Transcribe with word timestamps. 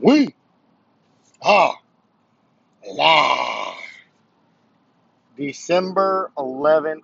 We 0.00 0.34
are 1.40 1.74
live. 2.86 3.74
December 5.38 6.30
11th, 6.36 7.00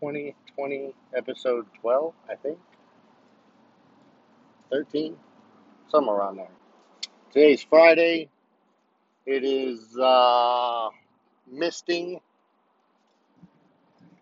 2020, 0.00 0.94
episode 1.14 1.66
12, 1.82 2.14
I 2.30 2.34
think. 2.36 2.58
13, 4.72 5.16
somewhere 5.90 6.16
around 6.16 6.36
there. 6.36 6.48
Today's 7.32 7.62
Friday. 7.62 8.30
It 9.26 9.44
is 9.44 9.98
uh, 9.98 10.88
misting. 11.46 12.20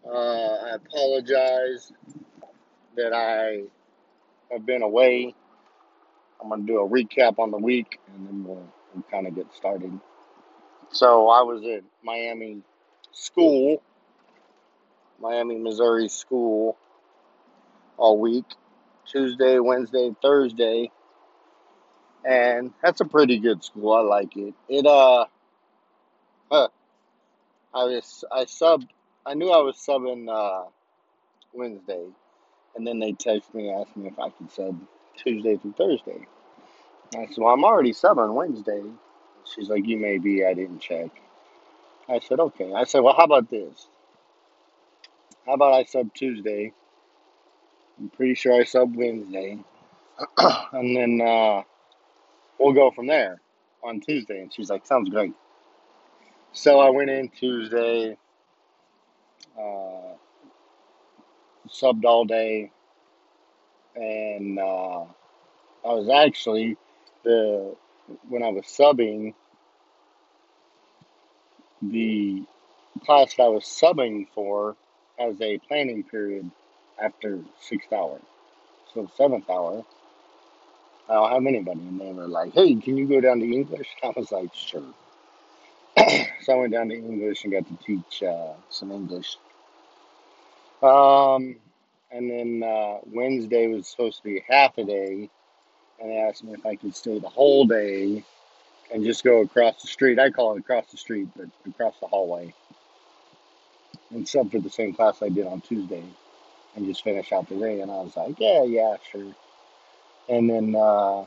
Uh, 0.04 0.10
I 0.12 0.70
apologize 0.74 1.92
that 2.96 3.12
I 3.12 3.62
have 4.52 4.66
been 4.66 4.82
away. 4.82 5.34
I'm 6.40 6.48
going 6.48 6.66
to 6.66 6.66
do 6.66 6.80
a 6.80 6.88
recap 6.88 7.38
on 7.38 7.50
the 7.50 7.58
week 7.58 7.98
and 8.14 8.26
then 8.26 8.44
we'll, 8.44 8.66
we'll 8.94 9.04
kind 9.10 9.26
of 9.26 9.34
get 9.34 9.52
started. 9.54 9.98
So 10.90 11.28
I 11.28 11.42
was 11.42 11.62
at 11.64 11.82
Miami 12.02 12.62
school, 13.12 13.82
Miami, 15.20 15.58
Missouri 15.58 16.08
school 16.08 16.76
all 17.96 18.18
week 18.18 18.46
Tuesday, 19.06 19.58
Wednesday, 19.58 20.14
Thursday. 20.22 20.90
And 22.24 22.72
that's 22.82 23.00
a 23.00 23.04
pretty 23.04 23.38
good 23.38 23.64
school. 23.64 23.92
I 23.92 24.00
like 24.00 24.36
it. 24.36 24.54
It, 24.68 24.86
uh, 24.86 25.26
huh, 26.50 26.68
I 27.74 27.84
was, 27.84 28.24
I 28.30 28.44
subbed, 28.44 28.88
I 29.24 29.34
knew 29.34 29.50
I 29.50 29.62
was 29.62 29.76
subbing, 29.76 30.28
uh, 30.28 30.68
Wednesday. 31.52 32.06
And 32.76 32.86
then 32.86 32.98
they 32.98 33.12
texted 33.12 33.54
me, 33.54 33.70
asked 33.70 33.96
me 33.96 34.08
if 34.08 34.18
I 34.18 34.30
could 34.30 34.50
sub 34.50 34.78
Tuesday 35.18 35.56
through 35.56 35.74
Thursday. 35.74 36.26
I 37.16 37.26
said, 37.26 37.38
well, 37.38 37.54
I'm 37.54 37.64
already 37.64 37.92
subbing 37.92 38.34
Wednesday. 38.34 38.82
She's 39.54 39.68
like, 39.68 39.86
you 39.86 39.96
may 39.96 40.18
be, 40.18 40.44
I 40.44 40.54
didn't 40.54 40.80
check. 40.80 41.10
I 42.08 42.20
said, 42.20 42.40
okay. 42.40 42.72
I 42.74 42.84
said, 42.84 43.00
well, 43.00 43.14
how 43.16 43.24
about 43.24 43.50
this? 43.50 43.88
How 45.46 45.54
about 45.54 45.74
I 45.74 45.84
sub 45.84 46.12
Tuesday? 46.14 46.72
I'm 47.98 48.10
pretty 48.10 48.34
sure 48.34 48.54
I 48.54 48.64
sub 48.64 48.94
Wednesday. 48.94 49.58
and 50.72 50.96
then, 50.96 51.20
uh, 51.26 51.62
we'll 52.58 52.74
go 52.74 52.90
from 52.90 53.06
there 53.06 53.40
on 53.82 54.00
Tuesday. 54.00 54.42
And 54.42 54.52
she's 54.52 54.70
like, 54.70 54.86
sounds 54.86 55.08
great. 55.08 55.32
So 56.52 56.80
I 56.80 56.90
went 56.90 57.10
in 57.10 57.28
Tuesday, 57.28 58.16
uh, 59.58 60.14
subbed 61.68 62.04
all 62.04 62.24
day, 62.24 62.72
and 63.98 64.58
uh, 64.58 65.02
I 65.84 65.92
was 65.94 66.08
actually 66.08 66.76
the 67.24 67.74
when 68.28 68.42
I 68.42 68.48
was 68.48 68.64
subbing 68.64 69.34
the 71.82 72.42
class 73.04 73.34
that 73.36 73.44
I 73.44 73.48
was 73.48 73.64
subbing 73.64 74.26
for 74.34 74.76
has 75.18 75.40
a 75.40 75.58
planning 75.58 76.04
period 76.04 76.50
after 77.02 77.40
sixth 77.60 77.92
hour. 77.92 78.20
So 78.94 79.10
seventh 79.16 79.48
hour, 79.50 79.84
I 81.08 81.14
don't 81.14 81.32
have 81.32 81.46
anybody, 81.46 81.80
and 81.80 82.00
they 82.00 82.12
were 82.12 82.28
like, 82.28 82.52
"Hey, 82.54 82.74
can 82.76 82.96
you 82.96 83.06
go 83.06 83.20
down 83.20 83.40
to 83.40 83.46
English?" 83.46 83.88
I 84.02 84.12
was 84.16 84.32
like, 84.32 84.54
"Sure." 84.54 84.82
so 86.42 86.52
I 86.52 86.56
went 86.56 86.72
down 86.72 86.88
to 86.88 86.94
English 86.94 87.44
and 87.44 87.52
got 87.52 87.66
to 87.66 87.76
teach 87.84 88.22
uh, 88.22 88.54
some 88.70 88.92
English. 88.92 89.36
Um, 90.82 91.56
and 92.10 92.30
then 92.30 92.62
uh, 92.68 92.98
Wednesday 93.06 93.66
was 93.68 93.88
supposed 93.88 94.18
to 94.18 94.24
be 94.24 94.44
half 94.48 94.78
a 94.78 94.84
day, 94.84 95.28
and 96.00 96.10
they 96.10 96.16
asked 96.16 96.44
me 96.44 96.52
if 96.54 96.64
I 96.64 96.76
could 96.76 96.94
stay 96.94 97.18
the 97.18 97.28
whole 97.28 97.64
day 97.66 98.24
and 98.92 99.04
just 99.04 99.24
go 99.24 99.42
across 99.42 99.82
the 99.82 99.88
street. 99.88 100.18
I 100.18 100.30
call 100.30 100.56
it 100.56 100.60
across 100.60 100.86
the 100.90 100.96
street, 100.96 101.28
but 101.36 101.48
across 101.68 101.94
the 102.00 102.06
hallway, 102.06 102.54
and 104.10 104.26
sub 104.28 104.50
for 104.50 104.60
the 104.60 104.70
same 104.70 104.94
class 104.94 105.22
I 105.22 105.28
did 105.28 105.46
on 105.46 105.60
Tuesday, 105.60 106.04
and 106.76 106.86
just 106.86 107.04
finish 107.04 107.32
out 107.32 107.48
the 107.48 107.56
day. 107.56 107.80
And 107.80 107.90
I 107.90 107.96
was 107.96 108.16
like, 108.16 108.38
yeah, 108.38 108.64
yeah, 108.64 108.96
sure. 109.10 109.34
And 110.28 110.48
then 110.48 110.74
uh, 110.74 111.24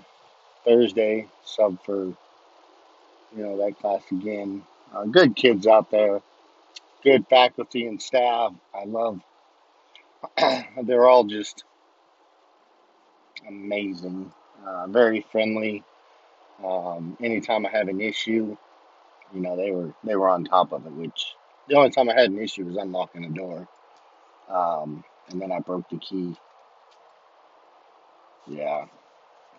Thursday, 0.65 1.27
sub 1.45 1.83
for 1.83 2.05
you 2.05 2.17
know 3.43 3.57
that 3.57 3.79
class 3.79 4.03
again. 4.11 4.63
Uh, 4.93 5.05
good 5.05 5.35
kids 5.35 5.67
out 5.67 5.91
there, 5.91 6.21
good 7.03 7.27
faculty 7.29 7.87
and 7.87 8.01
staff. 8.01 8.53
I 8.73 8.85
love. 8.85 9.21
they're 10.83 11.07
all 11.07 11.23
just 11.23 11.63
amazing, 13.47 14.31
uh, 14.65 14.87
very 14.87 15.25
friendly. 15.31 15.83
Um, 16.63 17.17
anytime 17.21 17.65
I 17.65 17.69
have 17.69 17.87
an 17.87 18.01
issue, 18.01 18.55
you 19.33 19.41
know 19.41 19.55
they 19.55 19.71
were 19.71 19.93
they 20.03 20.15
were 20.15 20.29
on 20.29 20.45
top 20.45 20.71
of 20.71 20.85
it. 20.85 20.93
Which 20.93 21.35
the 21.67 21.75
only 21.75 21.89
time 21.89 22.09
I 22.09 22.13
had 22.13 22.29
an 22.29 22.39
issue 22.39 22.65
was 22.65 22.77
unlocking 22.77 23.25
a 23.25 23.29
door, 23.29 23.67
um, 24.49 25.03
and 25.29 25.41
then 25.41 25.51
I 25.51 25.59
broke 25.59 25.89
the 25.89 25.97
key. 25.97 26.35
Yeah, 28.47 28.85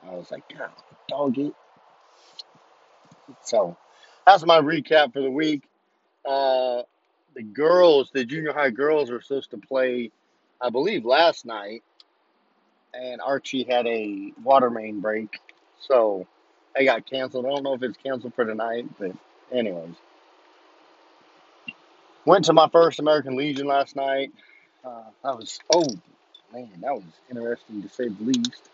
I 0.08 0.14
was 0.14 0.30
like, 0.30 0.44
God, 0.56 0.70
dog 1.08 1.38
it. 1.38 1.54
So 3.44 3.76
that's 4.26 4.44
my 4.44 4.60
recap 4.60 5.12
for 5.12 5.20
the 5.22 5.30
week. 5.30 5.64
Uh, 6.24 6.82
the 7.34 7.42
girls, 7.42 8.10
the 8.12 8.24
junior 8.24 8.52
high 8.52 8.70
girls, 8.70 9.10
were 9.10 9.20
supposed 9.20 9.50
to 9.52 9.58
play, 9.58 10.10
I 10.62 10.70
believe, 10.70 11.04
last 11.04 11.44
night, 11.44 11.82
and 12.94 13.20
Archie 13.20 13.64
had 13.64 13.86
a 13.86 14.32
water 14.42 14.70
main 14.70 15.00
break, 15.00 15.40
so 15.80 16.26
they 16.76 16.84
got 16.84 17.06
canceled. 17.06 17.46
I 17.46 17.50
don't 17.50 17.64
know 17.64 17.74
if 17.74 17.82
it's 17.82 17.98
canceled 17.98 18.34
for 18.34 18.44
tonight, 18.44 18.86
but 18.98 19.12
anyways, 19.50 19.94
went 22.24 22.44
to 22.46 22.52
my 22.52 22.68
first 22.68 23.00
American 23.00 23.36
Legion 23.36 23.66
last 23.66 23.96
night. 23.96 24.32
Uh, 24.84 25.04
that 25.24 25.36
was 25.36 25.58
oh 25.74 25.84
man, 26.52 26.70
that 26.80 26.94
was 26.94 27.04
interesting 27.30 27.82
to 27.82 27.88
say 27.88 28.08
the 28.08 28.24
least. 28.24 28.70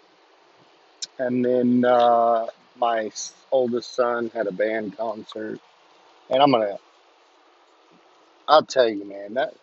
And 1.19 1.45
then 1.45 1.85
uh, 1.85 2.47
my 2.77 3.11
oldest 3.51 3.95
son 3.95 4.31
had 4.35 4.47
a 4.47 4.53
band 4.53 4.97
concert, 4.97 5.59
and 6.31 6.43
I'm 6.43 6.51
gonna, 6.53 6.79
I'll 8.47 8.65
tell 8.65 8.89
you, 8.89 9.05
man, 9.05 9.35
that 9.35 9.55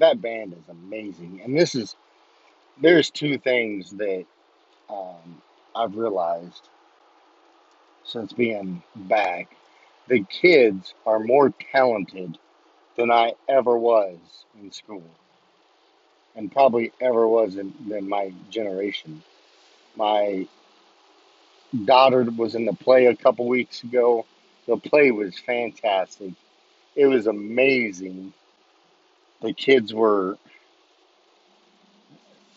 that 0.00 0.20
band 0.20 0.52
is 0.54 0.68
amazing. 0.68 1.40
And 1.44 1.56
this 1.56 1.74
is 1.74 1.94
there's 2.80 3.10
two 3.10 3.38
things 3.38 3.90
that 3.92 4.24
um, 4.88 5.42
I've 5.76 5.96
realized 5.96 6.68
since 8.04 8.32
being 8.32 8.82
back. 8.96 9.56
The 10.08 10.24
kids 10.24 10.94
are 11.06 11.20
more 11.20 11.52
talented 11.72 12.36
than 12.96 13.10
I 13.10 13.34
ever 13.48 13.78
was 13.78 14.18
in 14.60 14.72
school, 14.72 15.04
and 16.34 16.50
probably 16.50 16.92
ever 17.00 17.28
was 17.28 17.56
in, 17.56 17.72
my 18.08 18.32
generation. 18.50 19.22
My 19.96 20.48
daughter 21.84 22.24
was 22.36 22.54
in 22.54 22.64
the 22.64 22.72
play 22.72 23.06
a 23.06 23.16
couple 23.16 23.46
weeks 23.46 23.84
ago. 23.84 24.26
The 24.66 24.76
play 24.76 25.10
was 25.10 25.38
fantastic. 25.38 26.32
It 26.96 27.06
was 27.06 27.26
amazing. 27.26 28.32
The 29.42 29.52
kids 29.52 29.94
were 29.94 30.36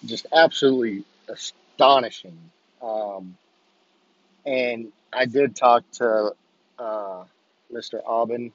just 0.05 0.25
absolutely 0.33 1.05
astonishing. 1.27 2.37
Um, 2.81 3.37
and 4.45 4.91
I 5.13 5.25
did 5.25 5.55
talk 5.55 5.83
to 5.93 6.33
uh, 6.77 7.23
Mr. 7.71 8.01
Aubin. 8.05 8.51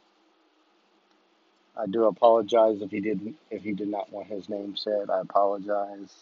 I 1.77 1.87
do 1.87 2.05
apologize 2.05 2.83
if 2.83 2.91
he 2.91 3.01
didn't 3.01 3.37
if 3.51 3.63
he 3.63 3.73
did 3.73 3.89
not 3.89 4.13
want 4.13 4.27
his 4.27 4.49
name 4.49 4.77
said. 4.77 5.11
I 5.11 5.21
apologize. 5.21 6.13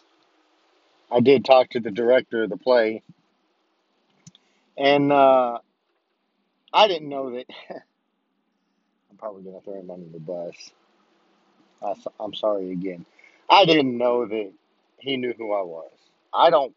I 1.10 1.20
did 1.20 1.44
talk 1.44 1.70
to 1.70 1.80
the 1.80 1.90
director 1.90 2.42
of 2.42 2.50
the 2.50 2.56
play, 2.58 3.02
and 4.76 5.10
uh, 5.10 5.58
I 6.72 6.88
didn't 6.88 7.08
know 7.08 7.30
that. 7.30 7.46
I'm 9.10 9.16
probably 9.18 9.42
gonna 9.44 9.60
throw 9.62 9.80
him 9.80 9.90
under 9.90 10.10
the 10.10 10.20
bus. 10.20 10.54
I, 11.82 11.94
I'm 12.20 12.34
sorry 12.34 12.72
again. 12.72 13.04
I 13.48 13.64
didn't 13.64 13.96
know 13.96 14.26
that 14.26 14.52
he 14.98 15.16
knew 15.16 15.34
who 15.36 15.52
I 15.52 15.62
was. 15.62 15.90
I 16.32 16.50
don't. 16.50 16.74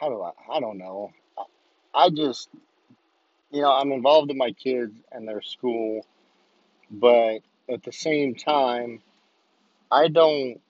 How 0.00 0.08
do 0.08 0.22
I? 0.22 0.32
I 0.52 0.60
don't 0.60 0.78
know. 0.78 1.12
I, 1.38 1.44
I 1.94 2.10
just, 2.10 2.48
you 3.50 3.62
know, 3.62 3.72
I'm 3.72 3.92
involved 3.92 4.30
in 4.30 4.38
my 4.38 4.52
kids 4.52 4.94
and 5.12 5.28
their 5.28 5.42
school, 5.42 6.06
but 6.90 7.40
at 7.68 7.82
the 7.84 7.92
same 7.92 8.34
time, 8.34 9.00
I 9.90 10.08
don't. 10.08 10.60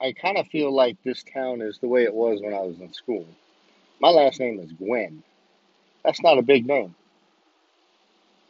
I 0.00 0.12
kind 0.12 0.36
of 0.36 0.48
feel 0.48 0.74
like 0.74 0.96
this 1.04 1.22
town 1.22 1.60
is 1.60 1.78
the 1.78 1.86
way 1.86 2.02
it 2.02 2.14
was 2.14 2.40
when 2.42 2.54
I 2.54 2.60
was 2.60 2.80
in 2.80 2.92
school. 2.92 3.26
My 4.00 4.08
last 4.08 4.40
name 4.40 4.58
is 4.58 4.72
Gwen. 4.72 5.22
That's 6.04 6.20
not 6.22 6.38
a 6.38 6.42
big 6.42 6.66
name. 6.66 6.96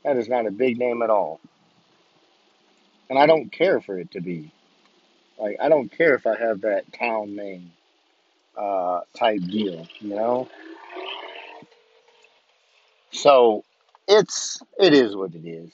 That 0.04 0.16
is 0.18 0.28
not 0.28 0.46
a 0.46 0.50
big 0.52 0.78
name 0.78 1.02
at 1.02 1.10
all. 1.10 1.40
And 3.10 3.18
I 3.18 3.26
don't 3.26 3.52
care 3.52 3.80
for 3.80 3.98
it 3.98 4.12
to 4.12 4.20
be. 4.20 4.50
Like, 5.38 5.56
I 5.60 5.68
don't 5.68 5.90
care 5.90 6.14
if 6.14 6.26
I 6.26 6.36
have 6.38 6.62
that 6.62 6.92
town 6.92 7.36
name. 7.36 7.72
uh, 8.56 9.00
type 9.16 9.40
deal, 9.42 9.86
you 10.00 10.14
know. 10.14 10.48
So 13.12 13.64
it's 14.08 14.62
it 14.78 14.94
is 14.94 15.16
what 15.16 15.34
it 15.34 15.46
is, 15.46 15.70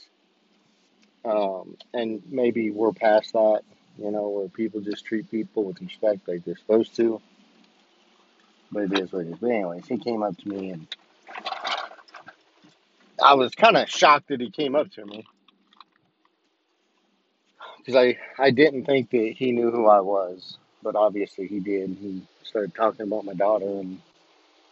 um, 1.25 1.77
and 1.95 2.23
maybe 2.31 2.71
we're 2.71 2.93
past 2.93 3.33
that, 3.35 3.63
you 3.99 4.11
know, 4.11 4.29
where 4.31 4.49
people 4.49 4.81
just 4.81 5.05
treat 5.07 5.31
people 5.31 5.65
with 5.65 5.81
respect 5.83 6.29
like 6.29 6.45
they're 6.45 6.57
supposed 6.57 6.97
to. 6.97 7.21
But 8.73 8.85
it 8.93 9.01
is 9.01 9.13
what 9.13 9.27
it 9.27 9.31
is. 9.31 9.39
But 9.41 9.51
anyways, 9.51 9.87
he 9.89 9.99
came 9.99 10.23
up 10.23 10.37
to 10.39 10.49
me, 10.49 10.71
and 10.71 10.89
I 13.23 13.35
was 13.35 13.55
kind 13.55 13.77
of 13.77 13.89
shocked 13.89 14.29
that 14.29 14.41
he 14.41 14.51
came 14.51 14.77
up 14.77 14.91
to 14.93 15.05
me 15.05 15.27
because 17.79 17.97
I 17.97 18.19
I 18.39 18.51
didn't 18.51 18.85
think 18.85 19.11
that 19.11 19.35
he 19.37 19.53
knew 19.53 19.71
who 19.71 19.87
I 19.87 20.01
was, 20.01 20.59
but 20.83 20.97
obviously 20.97 21.47
he 21.47 21.61
did. 21.61 21.97
He 22.01 22.23
started 22.45 22.75
talking 22.75 23.07
about 23.07 23.25
my 23.25 23.35
daughter, 23.35 23.67
and 23.67 24.01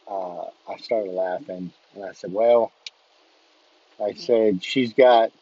uh, 0.08 0.42
I 0.68 0.76
started 0.80 1.12
laughing, 1.12 1.72
and 1.94 2.04
I 2.04 2.12
said, 2.12 2.32
"Well," 2.32 2.72
I 4.02 4.14
said, 4.14 4.62
"she's 4.62 4.92
got." 4.92 5.32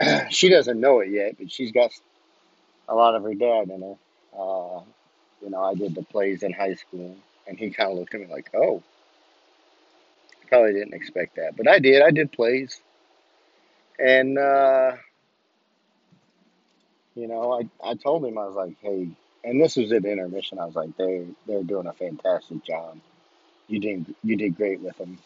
she 0.30 0.48
doesn't 0.50 0.78
know 0.78 1.00
it 1.00 1.10
yet, 1.10 1.36
but 1.38 1.50
she's 1.50 1.72
got 1.72 1.90
a 2.88 2.94
lot 2.94 3.14
of 3.14 3.22
her 3.22 3.34
dad 3.34 3.70
in 3.70 3.80
her. 3.82 3.96
Uh, 4.38 4.80
you 5.42 5.50
know, 5.50 5.62
I 5.62 5.74
did 5.74 5.94
the 5.94 6.02
plays 6.02 6.42
in 6.42 6.52
high 6.52 6.74
school, 6.74 7.16
and 7.46 7.58
he 7.58 7.70
kind 7.70 7.90
of 7.90 7.98
looked 7.98 8.14
at 8.14 8.20
me 8.20 8.26
like, 8.26 8.50
"Oh, 8.54 8.82
probably 10.48 10.72
didn't 10.72 10.94
expect 10.94 11.36
that," 11.36 11.56
but 11.56 11.68
I 11.68 11.78
did. 11.78 12.02
I 12.02 12.10
did 12.10 12.32
plays, 12.32 12.80
and 13.98 14.38
uh, 14.38 14.92
you 17.14 17.28
know, 17.28 17.52
I 17.60 17.90
I 17.90 17.94
told 17.94 18.24
him 18.24 18.38
I 18.38 18.46
was 18.46 18.56
like, 18.56 18.76
"Hey," 18.80 19.08
and 19.44 19.60
this 19.60 19.76
was 19.76 19.92
at 19.92 20.04
intermission. 20.04 20.58
I 20.58 20.66
was 20.66 20.76
like, 20.76 20.96
"They 20.96 21.26
they're 21.46 21.62
doing 21.62 21.86
a 21.86 21.92
fantastic 21.92 22.64
job. 22.64 22.98
You 23.68 23.80
did 23.80 24.14
you 24.22 24.36
did 24.36 24.56
great 24.56 24.80
with 24.80 24.96
them." 24.98 25.18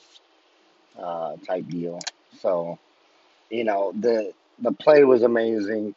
Uh, 0.98 1.36
type 1.46 1.66
deal. 1.68 1.98
So 2.40 2.78
you 3.50 3.64
know, 3.64 3.92
the 3.98 4.32
the 4.60 4.72
play 4.72 5.04
was 5.04 5.22
amazing. 5.22 5.94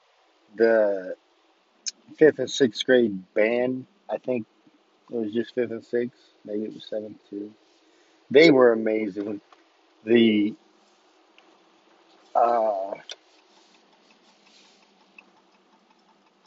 The 0.56 1.16
fifth 2.18 2.40
and 2.40 2.50
sixth 2.50 2.86
grade 2.86 3.24
band, 3.34 3.86
I 4.10 4.18
think 4.18 4.46
it 5.12 5.16
was 5.16 5.34
just 5.34 5.54
fifth 5.56 5.72
and 5.72 5.84
sixth, 5.84 6.22
maybe 6.46 6.66
it 6.66 6.74
was 6.74 6.86
seventh 6.88 7.18
too. 7.30 7.54
They 8.34 8.50
were 8.50 8.72
amazing. 8.72 9.42
The 10.06 10.56
uh, 12.34 12.94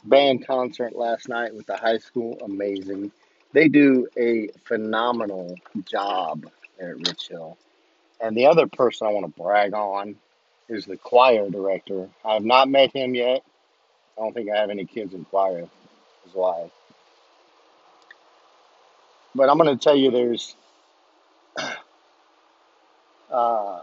band 0.03 0.45
concert 0.45 0.97
last 0.97 1.29
night 1.29 1.55
with 1.55 1.65
the 1.65 1.77
high 1.77 1.99
school, 1.99 2.37
amazing. 2.43 3.13
They 3.53 3.69
do 3.69 4.05
a 4.17 4.49
phenomenal 4.65 5.55
job 5.85 6.45
at 6.77 6.97
Rich 6.97 7.29
Hill. 7.29 7.57
And 8.19 8.35
the 8.35 8.47
other 8.47 8.67
person 8.67 9.07
I 9.07 9.11
want 9.11 9.33
to 9.33 9.41
brag 9.41 9.73
on 9.73 10.17
is 10.67 10.85
the 10.85 10.97
choir 10.97 11.49
director. 11.49 12.09
I 12.25 12.33
have 12.33 12.43
not 12.43 12.67
met 12.67 12.91
him 12.91 13.15
yet. 13.15 13.43
I 14.17 14.23
don't 14.23 14.33
think 14.33 14.49
I 14.51 14.57
have 14.57 14.71
any 14.71 14.83
kids 14.83 15.13
in 15.13 15.23
choir, 15.23 15.69
is 16.25 16.33
why. 16.33 16.69
But 19.33 19.49
I'm 19.49 19.57
going 19.57 19.69
to 19.69 19.81
tell 19.81 19.95
you, 19.95 20.11
there's 20.11 20.53
uh, 23.37 23.81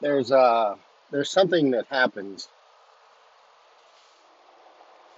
there's 0.00 0.30
uh, 0.30 0.76
there's 1.10 1.30
something 1.30 1.72
that 1.72 1.86
happens 1.88 2.48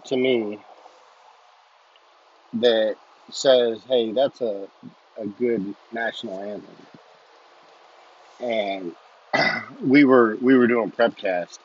to 0.06 0.16
me 0.16 0.58
that 2.54 2.96
says, 3.30 3.82
"Hey, 3.88 4.12
that's 4.12 4.40
a 4.40 4.68
a 5.18 5.26
good 5.26 5.74
national 5.92 6.40
anthem." 6.40 6.76
And 8.40 8.92
we 9.82 10.04
were 10.04 10.38
we 10.40 10.56
were 10.56 10.66
doing 10.66 10.90
prepcast, 10.90 11.58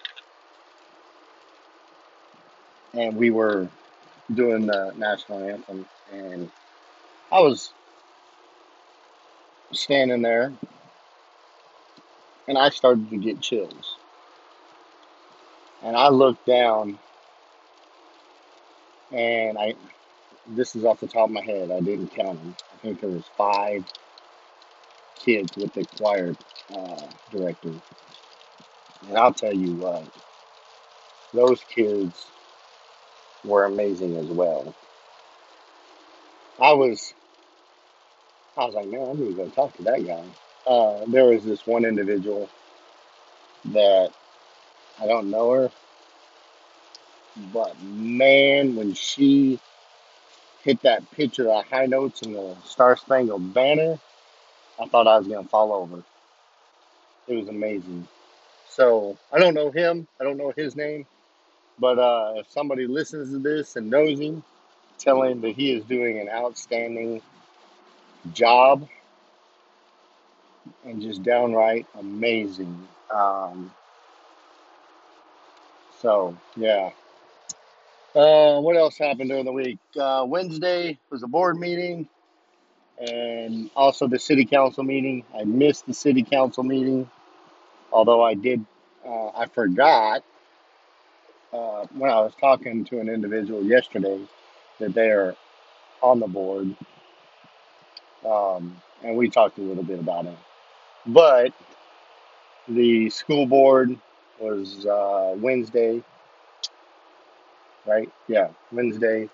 and 2.94 3.16
we 3.16 3.30
were 3.30 3.70
doing 4.34 4.66
the 4.66 4.94
national 4.98 5.40
anthem, 5.40 5.86
and 6.12 6.50
I 7.32 7.40
was 7.40 7.72
standing 9.76 10.22
there, 10.22 10.54
and 12.48 12.58
I 12.58 12.70
started 12.70 13.10
to 13.10 13.18
get 13.18 13.42
chills, 13.42 13.96
and 15.84 15.96
I 15.96 16.10
looked 16.10 16.46
down, 16.46 16.98
and 19.12 19.58
I 19.58 19.76
this 20.56 20.76
is 20.76 20.84
off 20.84 21.00
the 21.00 21.08
top 21.08 21.26
of 21.26 21.32
my 21.32 21.42
head, 21.42 21.72
I 21.72 21.80
didn't 21.80 22.14
count 22.16 22.40
them. 22.40 22.56
I 22.74 22.78
think 22.78 23.02
there 23.02 23.10
was 23.10 23.24
five 23.38 23.86
kids 25.20 25.56
with 25.56 25.74
the 25.74 25.86
choir 25.98 26.36
uh, 26.76 27.08
director, 27.32 27.72
and 29.08 29.18
I'll 29.18 29.34
tell 29.34 29.54
you 29.54 29.76
what, 29.76 30.04
those 31.34 31.64
kids 31.64 32.26
were 33.46 33.66
amazing 33.66 34.18
as 34.18 34.28
well. 34.28 34.74
I 36.60 36.74
was 36.74 37.14
I 38.58 38.66
was 38.66 38.76
like, 38.76 38.88
man, 38.88 39.02
I'm 39.02 39.18
gonna 39.18 39.32
go 39.34 39.50
talk 39.50 39.76
to 39.78 39.84
that 39.84 40.06
guy. 40.06 40.24
Uh, 40.68 41.06
there 41.08 41.26
was 41.26 41.44
this 41.44 41.66
one 41.66 41.86
individual 41.86 42.50
that 43.66 44.12
I 45.02 45.08
don't 45.08 45.32
know 45.32 45.52
her, 45.52 45.72
but 47.54 47.82
man, 47.82 48.76
when 48.76 48.94
she 48.94 49.60
hit 50.64 50.82
that 50.84 51.10
pitch 51.12 51.40
of 51.40 51.66
high 51.66 51.88
notes 51.88 52.22
in 52.22 52.34
the 52.34 52.56
Star 52.66 52.96
Spangled 52.98 53.54
Banner, 53.54 53.98
I 54.80 54.88
thought 54.88 55.08
I 55.08 55.18
was 55.18 55.28
gonna 55.28 55.48
fall 55.48 55.74
over. 55.74 56.04
It 57.28 57.36
was 57.36 57.48
amazing. 57.50 58.08
So 58.70 59.18
I 59.32 59.40
don't 59.40 59.54
know 59.56 59.72
him. 59.72 60.08
I 60.20 60.24
don't 60.24 60.38
know 60.38 60.54
his 60.56 60.76
name, 60.76 61.06
but 61.80 62.00
uh, 62.00 62.34
if 62.38 62.50
somebody 62.52 62.88
listens 62.88 63.32
to 63.32 63.40
this 63.40 63.76
and 63.76 63.90
knows 63.90 64.20
him, 64.20 64.44
tell 65.00 65.24
him 65.24 65.42
that 65.42 65.56
he 65.56 65.74
is 65.74 65.84
doing 65.86 66.20
an 66.20 66.30
outstanding 66.30 67.22
job 68.32 68.88
and 70.86 71.02
just 71.02 71.24
downright 71.24 71.86
amazing. 72.00 72.88
Um, 73.14 73.72
so 76.00 76.36
yeah. 76.56 76.92
Uh, 78.16 78.60
what 78.62 78.78
else 78.78 78.98
happened 78.98 79.30
during 79.30 79.46
the 79.46 79.52
week? 79.52 79.80
Uh, 80.00 80.24
Wednesday 80.28 81.00
was 81.10 81.24
a 81.24 81.28
board 81.28 81.58
meeting 81.58 82.08
and 83.00 83.70
also 83.76 84.08
the 84.08 84.20
city 84.20 84.46
council 84.46 84.84
meeting. 84.84 85.24
I 85.36 85.44
missed 85.44 85.88
the 85.88 85.94
city 85.94 86.24
council 86.24 86.64
meeting, 86.64 87.10
although 87.92 88.22
I 88.22 88.36
did. 88.36 88.64
Uh, 89.06 89.30
I 89.30 89.48
forgot 89.48 90.24
uh, 91.52 91.86
when 91.94 92.10
I 92.10 92.22
was 92.22 92.34
talking 92.40 92.86
to 92.86 93.00
an 93.00 93.10
individual 93.10 93.64
yesterday 93.64 94.20
that 94.80 94.94
they 94.94 95.10
are 95.10 95.36
on 96.02 96.20
the 96.20 96.28
board, 96.28 96.76
um, 98.26 98.82
and 99.04 99.16
we 99.16 99.30
talked 99.30 99.58
a 99.58 99.62
little 99.62 99.84
bit 99.84 100.00
about 100.00 100.26
it. 100.26 100.38
But 101.06 101.54
the 102.68 103.10
school 103.10 103.46
board 103.46 103.98
was 104.40 104.86
uh, 104.86 105.36
Wednesday, 105.38 106.04
right? 107.86 108.12
Yeah, 108.28 108.50
Wednesday. 108.72 109.30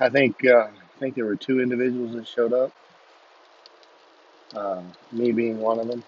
I 0.00 0.08
think 0.08 0.44
uh, 0.44 0.68
I 0.68 0.98
think 0.98 1.14
there 1.14 1.24
were 1.24 1.36
two 1.36 1.60
individuals 1.60 2.14
that 2.14 2.26
showed 2.26 2.52
up, 2.52 2.72
uh, 4.54 4.82
me 5.12 5.32
being 5.32 5.58
one 5.58 5.78
of 5.78 5.88
them. 5.88 6.04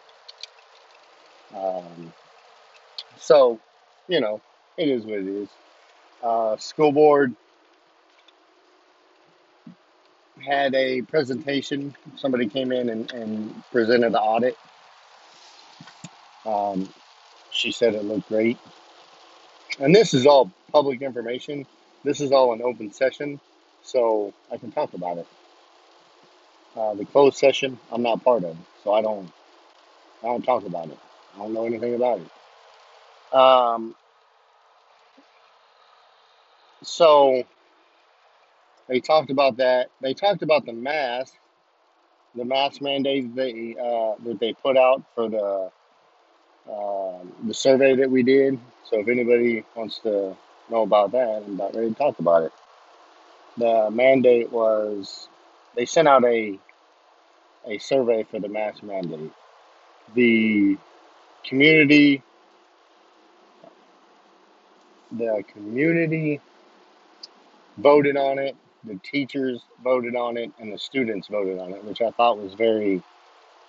Um, 1.54 2.12
so, 3.16 3.60
you 4.08 4.20
know, 4.20 4.40
it 4.76 4.88
is 4.88 5.04
what 5.04 5.20
it 5.20 5.26
is. 5.26 5.48
Uh, 6.22 6.56
school 6.56 6.92
board 6.92 7.34
had 10.44 10.74
a 10.74 11.02
presentation. 11.02 11.94
Somebody 12.16 12.48
came 12.48 12.72
in 12.72 12.88
and, 12.88 13.12
and 13.12 13.64
presented 13.72 14.12
the 14.12 14.20
audit. 14.20 14.56
Um, 16.46 16.88
she 17.50 17.72
said 17.72 17.94
it 17.94 18.04
looked 18.04 18.28
great. 18.28 18.58
And 19.80 19.94
this 19.94 20.14
is 20.14 20.26
all 20.26 20.50
public 20.72 21.02
information. 21.02 21.66
This 22.04 22.20
is 22.20 22.32
all 22.32 22.52
an 22.52 22.62
open 22.62 22.92
session, 22.92 23.40
so 23.82 24.32
I 24.52 24.58
can 24.58 24.70
talk 24.70 24.92
about 24.94 25.18
it. 25.18 25.26
Uh, 26.76 26.94
the 26.94 27.04
closed 27.06 27.38
session, 27.38 27.78
I'm 27.90 28.02
not 28.02 28.22
part 28.22 28.44
of, 28.44 28.56
so 28.82 28.92
I 28.92 29.00
don't, 29.00 29.30
I 30.22 30.26
don't 30.26 30.42
talk 30.42 30.66
about 30.66 30.88
it. 30.88 30.98
I 31.34 31.38
don't 31.38 31.54
know 31.54 31.66
anything 31.66 31.94
about 31.94 32.20
it. 32.20 33.36
Um, 33.36 33.94
so 36.82 37.44
they 38.88 39.00
talked 39.00 39.30
about 39.30 39.58
that. 39.58 39.90
They 40.00 40.14
talked 40.14 40.42
about 40.42 40.66
the 40.66 40.72
mask, 40.72 41.34
the 42.34 42.44
mask 42.44 42.82
mandate 42.82 43.34
they 43.34 43.76
uh, 43.80 44.14
that 44.24 44.38
they 44.40 44.52
put 44.54 44.76
out 44.76 45.02
for 45.14 45.28
the 45.28 45.70
um, 46.70 47.32
the 47.46 47.54
survey 47.54 47.96
that 47.96 48.10
we 48.10 48.22
did. 48.22 48.58
So 48.90 49.00
if 49.00 49.08
anybody 49.08 49.64
wants 49.76 49.98
to 50.00 50.36
know 50.70 50.82
about 50.82 51.12
that, 51.12 51.42
I'm 51.46 51.54
about 51.54 51.74
ready 51.74 51.90
to 51.90 51.94
talk 51.94 52.18
about 52.18 52.44
it. 52.44 52.52
The 53.58 53.90
mandate 53.90 54.52
was 54.52 55.28
they 55.76 55.86
sent 55.86 56.08
out 56.08 56.24
a, 56.24 56.58
a 57.66 57.78
survey 57.78 58.24
for 58.24 58.40
the 58.40 58.48
mask 58.48 58.82
mandate. 58.82 59.32
The 60.14 60.76
community 61.44 62.22
the 65.12 65.44
community 65.52 66.40
voted 67.78 68.16
on 68.16 68.38
it, 68.38 68.56
the 68.84 68.98
teachers 69.10 69.62
voted 69.82 70.16
on 70.16 70.36
it, 70.36 70.52
and 70.58 70.72
the 70.72 70.78
students 70.78 71.28
voted 71.28 71.58
on 71.58 71.72
it, 71.72 71.84
which 71.84 72.00
I 72.00 72.10
thought 72.10 72.38
was 72.38 72.54
very 72.54 73.02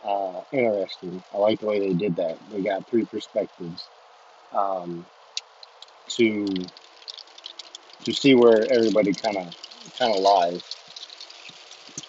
uh, 0.03 0.41
interesting. 0.51 1.24
I 1.34 1.38
like 1.38 1.60
the 1.60 1.65
way 1.65 1.79
they 1.79 1.93
did 1.93 2.15
that. 2.17 2.38
They 2.51 2.62
got 2.62 2.86
three 2.88 3.05
perspectives 3.05 3.88
um, 4.53 5.05
to 6.10 6.45
to 8.03 8.13
see 8.13 8.36
where 8.36 8.72
everybody 8.72 9.13
kind 9.13 9.38
of 9.38 9.55
kind 9.98 10.13
of 10.13 10.22
lies. 10.22 10.62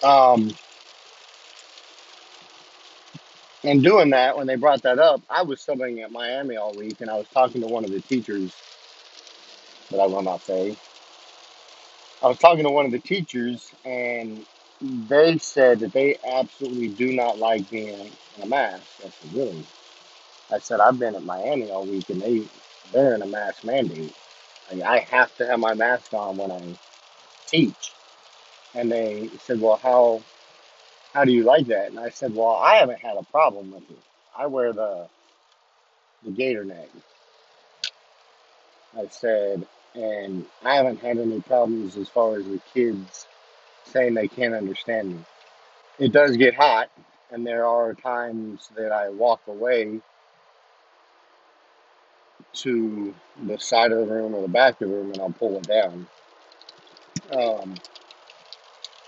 Um, 0.02 0.50
and 3.64 3.82
doing 3.82 4.10
that, 4.10 4.36
when 4.36 4.46
they 4.46 4.56
brought 4.56 4.82
that 4.82 4.98
up, 4.98 5.20
I 5.28 5.42
was 5.42 5.60
studying 5.60 6.00
at 6.00 6.12
Miami 6.12 6.56
all 6.56 6.75
week, 6.75 7.00
and 7.00 7.10
I 7.10 7.14
was 7.14 7.26
talking 7.32 7.60
to 7.62 7.66
one 7.66 7.84
of 7.84 7.90
the 7.90 8.00
teachers 8.00 8.52
that 9.90 9.98
I 9.98 10.06
will 10.06 10.22
not 10.22 10.42
say. 10.42 10.76
I 12.23 12.28
was 12.28 12.38
talking 12.38 12.64
to 12.64 12.70
one 12.70 12.87
of 12.87 12.92
the 12.92 12.99
teachers, 12.99 13.70
and 13.85 14.44
they 14.80 15.38
said 15.38 15.80
that 15.80 15.92
they 15.92 16.18
absolutely 16.26 16.88
do 16.88 17.12
not 17.12 17.38
like 17.38 17.70
being 17.70 18.11
in 18.37 18.42
a 18.42 18.46
mask. 18.46 18.85
I 19.04 19.11
said, 19.11 19.35
really? 19.35 19.64
I 20.50 20.58
said, 20.58 20.80
I've 20.80 20.99
been 20.99 21.14
at 21.16 21.25
Miami 21.25 21.70
all 21.70 21.85
week, 21.87 22.08
and 22.11 22.23
they 22.23 22.42
they're 22.92 23.14
in 23.14 23.23
a 23.23 23.26
mask 23.26 23.64
mandate. 23.64 24.14
I 24.85 25.00
have 25.11 25.35
to 25.38 25.46
have 25.46 25.61
my 25.61 25.75
mask 25.75 26.12
on 26.14 26.37
when 26.37 26.50
I 26.50 26.76
teach. 27.46 27.92
And 28.75 28.90
they 28.90 29.30
said, 29.38 29.61
well, 29.61 29.78
how 29.82 30.23
how 31.14 31.25
do 31.25 31.32
you 31.32 31.44
like 31.44 31.66
that? 31.68 31.88
And 31.88 31.99
I 31.99 32.11
said, 32.11 32.35
well, 32.35 32.54
I 32.56 32.76
haven't 32.76 33.00
had 33.00 33.16
a 33.16 33.25
problem 33.25 33.73
with 33.73 33.90
it. 33.90 33.99
I 34.37 34.46
wear 34.46 34.73
the 34.73 35.08
the 36.25 36.32
gator 36.32 36.64
neck. 36.64 36.90
I 38.99 39.06
said, 39.11 39.66
and 39.97 40.45
I 40.65 40.76
haven't 40.76 41.00
had 41.00 41.19
any 41.19 41.41
problems 41.41 41.97
as 41.97 42.09
far 42.09 42.37
as 42.37 42.45
the 42.45 42.61
kids 42.75 43.26
saying 43.85 44.15
they 44.15 44.29
can't 44.29 44.55
understand 44.55 45.11
me. 45.11 45.25
It 45.99 46.12
does 46.12 46.37
get 46.37 46.55
hot, 46.55 46.91
and 47.31 47.47
there 47.47 47.67
are 47.67 47.95
times 47.95 48.69
that 48.76 48.93
I 48.93 49.09
walk 49.09 49.41
away 49.49 50.00
to 52.55 53.15
the 53.45 53.59
side 53.59 53.93
of 53.93 53.99
the 53.99 54.12
room 54.12 54.35
or 54.35 54.43
the 54.43 54.49
back 54.49 54.81
of 54.81 54.88
the 54.88 54.95
room 54.95 55.12
and 55.12 55.21
I'll 55.21 55.31
pull 55.31 55.59
it 55.59 55.67
down. 55.67 56.07
Um, 57.33 57.75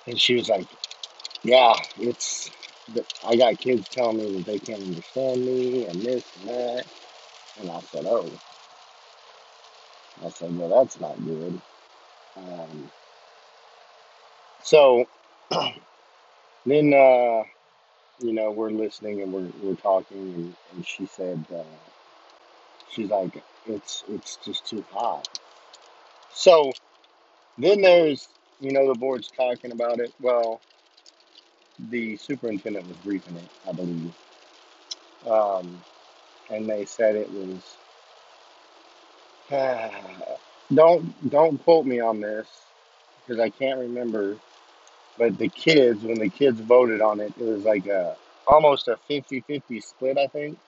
and 0.07 0.21
she 0.21 0.35
was 0.35 0.49
like, 0.49 0.67
Yeah, 1.43 1.75
it's, 1.99 2.51
I 3.27 3.37
got 3.37 3.59
kids 3.59 3.89
telling 3.89 4.19
me 4.19 4.39
that 4.39 4.47
they 4.47 4.59
can't 4.59 4.83
understand 4.83 5.45
me 5.45 5.85
and 5.87 6.03
this 6.03 6.25
and 6.41 6.49
that. 6.49 6.85
And 7.61 7.71
I 7.71 7.81
said, 7.81 8.05
Oh, 8.07 8.31
I 10.25 10.31
said, 10.31 10.51
Well, 10.57 10.71
that's 10.81 11.01
not 11.01 11.23
good. 11.25 11.63
Um, 12.37 12.93
so 14.63 15.07
then, 15.51 16.95
uh, 16.95 17.43
you 18.19 18.33
know, 18.35 18.53
we're 18.53 18.71
listening 18.73 19.23
and 19.23 19.33
we're, 19.33 19.51
we're 19.55 19.77
talking, 19.77 20.35
and, 20.35 20.57
and 20.73 20.87
she 20.87 21.07
said, 21.07 21.47
uh, 21.55 21.91
She's 22.89 23.11
like, 23.11 23.45
It's, 23.65 24.05
it's 24.09 24.39
just 24.39 24.67
too 24.67 24.85
hot. 24.93 25.29
So 26.31 26.73
then 27.59 27.83
there's, 27.83 28.29
you 28.61 28.73
know, 28.73 28.89
the 28.89 28.99
board's 28.99 29.31
talking 29.31 29.73
about 29.73 30.01
it. 30.01 30.15
Well, 30.21 30.63
the 31.79 32.17
superintendent 32.19 32.89
was 32.89 32.99
briefing 32.99 33.37
it, 33.37 33.51
I 33.69 33.73
believe, 33.73 34.15
um, 35.31 35.85
and 36.51 36.69
they 36.69 36.87
said 36.87 37.17
it 37.17 37.31
was. 37.31 37.79
don't 40.75 41.31
don't 41.31 41.63
quote 41.65 41.87
me 41.87 42.01
on 42.01 42.21
this 42.21 42.47
because 43.27 43.41
I 43.41 43.51
can't 43.51 43.81
remember. 43.81 44.37
But 45.19 45.39
the 45.39 45.49
kids, 45.49 46.03
when 46.05 46.19
the 46.19 46.29
kids 46.29 46.61
voted 46.61 47.01
on 47.01 47.21
it, 47.21 47.33
it 47.39 47.45
was 47.45 47.65
like 47.65 47.87
a 47.87 48.17
almost 48.47 48.89
a 48.89 48.97
fifty-fifty 49.09 49.81
split, 49.81 50.17
I 50.19 50.27
think, 50.29 50.59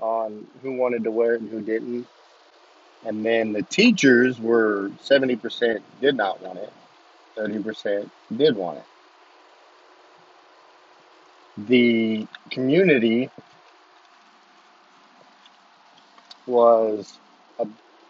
on 0.00 0.46
who 0.62 0.72
wanted 0.72 1.04
to 1.04 1.10
wear 1.10 1.34
it 1.34 1.40
and 1.40 1.50
who 1.50 1.60
didn't. 1.62 2.06
And 3.04 3.24
then 3.24 3.52
the 3.52 3.62
teachers 3.62 4.40
were 4.40 4.90
70% 5.04 5.80
did 6.00 6.16
not 6.16 6.42
want 6.42 6.58
it, 6.58 6.72
30% 7.36 8.10
did 8.36 8.56
want 8.56 8.78
it. 8.78 8.84
The 11.68 12.26
community 12.50 13.30
was, 16.46 17.18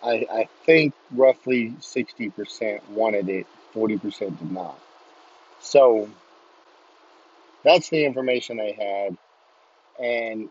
I, 0.06 0.26
I 0.30 0.48
think, 0.64 0.94
roughly 1.10 1.74
60% 1.80 2.88
wanted 2.90 3.28
it, 3.28 3.46
40% 3.74 4.38
did 4.38 4.52
not. 4.52 4.78
So 5.60 6.08
that's 7.64 7.88
the 7.90 8.04
information 8.04 8.60
I 8.60 8.72
had. 8.78 9.16
And 9.98 10.48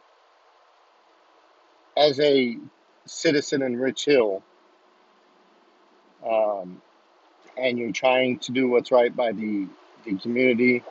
as 1.96 2.20
a 2.20 2.58
citizen 3.06 3.62
in 3.62 3.78
Rich 3.80 4.06
Hill, 4.06 4.44
um, 6.28 6.82
and 7.58 7.80
you're 7.80 7.94
trying 7.94 8.40
to 8.40 8.52
do 8.52 8.68
what's 8.68 8.92
right 8.92 9.16
by 9.16 9.32
the, 9.32 9.68
the 10.04 10.16
community, 10.18 10.84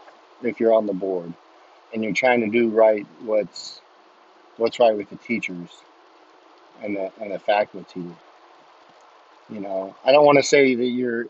if 0.43 0.59
you're 0.61 0.73
on 0.73 0.87
the 0.87 0.95
board, 0.95 1.33
and 1.93 2.03
you're 2.03 2.15
trying 2.15 2.41
to 2.41 2.49
do 2.49 2.71
right 2.71 3.07
what's 3.23 3.81
what's 4.57 4.79
right 4.79 4.97
with 4.97 5.11
the 5.11 5.17
teachers 5.17 5.69
and 6.83 6.97
the 6.97 7.11
and 7.21 7.33
the 7.33 7.39
faculty, 7.39 8.05
you 9.49 9.61
know, 9.61 9.95
I 10.05 10.13
don't 10.13 10.25
want 10.25 10.39
to 10.39 10.45
say 10.45 10.75
that 10.75 10.87
you're 10.87 11.27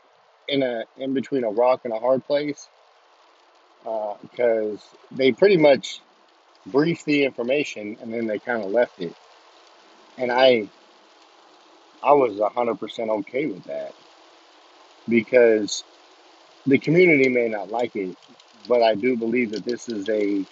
in 0.48 0.62
a 0.62 0.84
in 0.98 1.14
between 1.14 1.44
a 1.44 1.50
rock 1.50 1.80
and 1.84 1.92
a 1.92 1.98
hard 1.98 2.24
place 2.26 2.68
uh, 3.86 4.14
because 4.22 4.82
they 5.12 5.32
pretty 5.32 5.56
much 5.56 6.00
briefed 6.66 7.04
the 7.04 7.24
information 7.24 7.96
and 8.00 8.12
then 8.12 8.26
they 8.26 8.38
kind 8.38 8.62
of 8.62 8.70
left 8.70 9.00
it, 9.00 9.14
and 10.18 10.30
I 10.30 10.68
I 12.02 12.12
was 12.12 12.40
hundred 12.54 12.78
percent 12.78 13.10
okay 13.10 13.46
with 13.46 13.64
that 13.64 13.92
because 15.08 15.82
the 16.66 16.78
community 16.78 17.28
may 17.28 17.48
not 17.48 17.70
like 17.70 17.94
it, 17.96 18.16
but 18.68 18.82
I 18.82 18.94
do 18.94 19.16
believe 19.16 19.50
that 19.52 19.64
this 19.64 19.88
is 19.88 20.08
a 20.08 20.44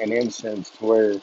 an 0.00 0.12
instance 0.12 0.70
where 0.80 1.14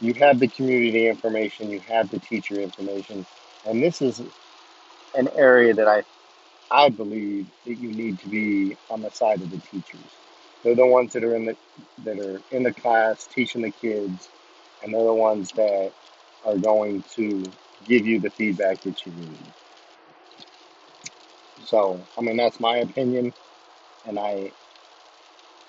you 0.00 0.14
have 0.14 0.38
the 0.38 0.48
community 0.48 1.08
information, 1.08 1.70
you 1.70 1.80
have 1.80 2.10
the 2.10 2.18
teacher 2.18 2.60
information, 2.60 3.26
and 3.66 3.82
this 3.82 4.00
is 4.00 4.22
an 5.16 5.28
area 5.36 5.74
that 5.74 5.88
I 5.88 6.04
I 6.70 6.88
believe 6.90 7.46
that 7.66 7.78
you 7.78 7.92
need 7.92 8.18
to 8.20 8.28
be 8.28 8.76
on 8.90 9.02
the 9.02 9.10
side 9.10 9.42
of 9.42 9.50
the 9.50 9.58
teachers. 9.58 10.00
They're 10.64 10.74
the 10.74 10.86
ones 10.86 11.12
that 11.14 11.24
are 11.24 11.36
in 11.36 11.46
the 11.46 11.56
that 12.04 12.18
are 12.18 12.40
in 12.50 12.64
the 12.64 12.72
class 12.72 13.26
teaching 13.26 13.62
the 13.62 13.70
kids, 13.70 14.28
and 14.82 14.92
they're 14.94 15.04
the 15.04 15.14
ones 15.14 15.50
that 15.52 15.92
are 16.44 16.58
going 16.58 17.04
to 17.14 17.42
give 17.86 18.06
you 18.06 18.20
the 18.20 18.30
feedback 18.30 18.80
that 18.82 19.06
you 19.06 19.12
need. 19.12 19.38
So, 21.64 22.00
I 22.18 22.20
mean, 22.22 22.36
that's 22.36 22.60
my 22.60 22.78
opinion, 22.78 23.32
and 24.06 24.18
I 24.18 24.52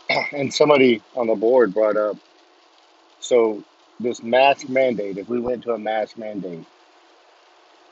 and 0.34 0.54
somebody 0.54 1.02
on 1.16 1.28
the 1.28 1.36
board 1.36 1.74
brought 1.74 1.98
up 1.98 2.18
so 3.20 3.64
this 4.00 4.22
mask 4.24 4.70
mandate. 4.70 5.18
If 5.18 5.30
we 5.30 5.40
went 5.40 5.64
to 5.64 5.74
a 5.74 5.80
mask 5.80 6.18
mandate, 6.18 6.66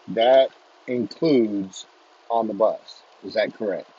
that 0.10 0.50
includes 0.88 1.86
on 2.30 2.48
the 2.48 2.54
bus. 2.54 3.02
Is 3.24 3.34
that 3.36 3.54
correct? 3.54 3.90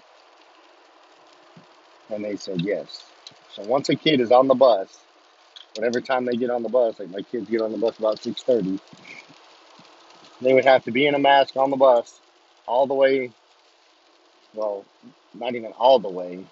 And 2.10 2.24
they 2.24 2.36
said 2.36 2.62
yes. 2.62 3.04
So 3.54 3.62
once 3.64 3.88
a 3.88 3.96
kid 3.96 4.20
is 4.20 4.32
on 4.32 4.48
the 4.48 4.54
bus, 4.54 4.98
whatever 5.74 6.00
time 6.00 6.24
they 6.24 6.36
get 6.36 6.50
on 6.50 6.62
the 6.62 6.68
bus, 6.68 6.98
like 7.00 7.10
my 7.10 7.22
kids 7.22 7.48
get 7.50 7.62
on 7.62 7.72
the 7.72 7.78
bus 7.78 7.98
about 7.98 8.22
six 8.22 8.42
thirty, 8.42 8.78
they 10.40 10.54
would 10.54 10.64
have 10.64 10.84
to 10.84 10.92
be 10.92 11.06
in 11.06 11.14
a 11.14 11.18
mask 11.18 11.56
on 11.56 11.70
the 11.70 11.76
bus 11.76 12.20
all 12.66 12.86
the 12.86 12.94
way. 12.94 13.30
Well, 14.54 14.84
not 15.34 15.54
even 15.54 15.72
all 15.72 15.98
the 15.98 16.08
way, 16.08 16.44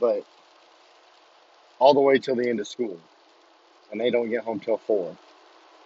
but 0.00 0.24
all 1.78 1.94
the 1.94 2.00
way 2.00 2.18
till 2.18 2.36
the 2.36 2.48
end 2.48 2.60
of 2.60 2.68
school, 2.68 2.98
and 3.92 4.00
they 4.00 4.10
don't 4.10 4.30
get 4.30 4.44
home 4.44 4.60
till 4.60 4.78
four. 4.78 5.16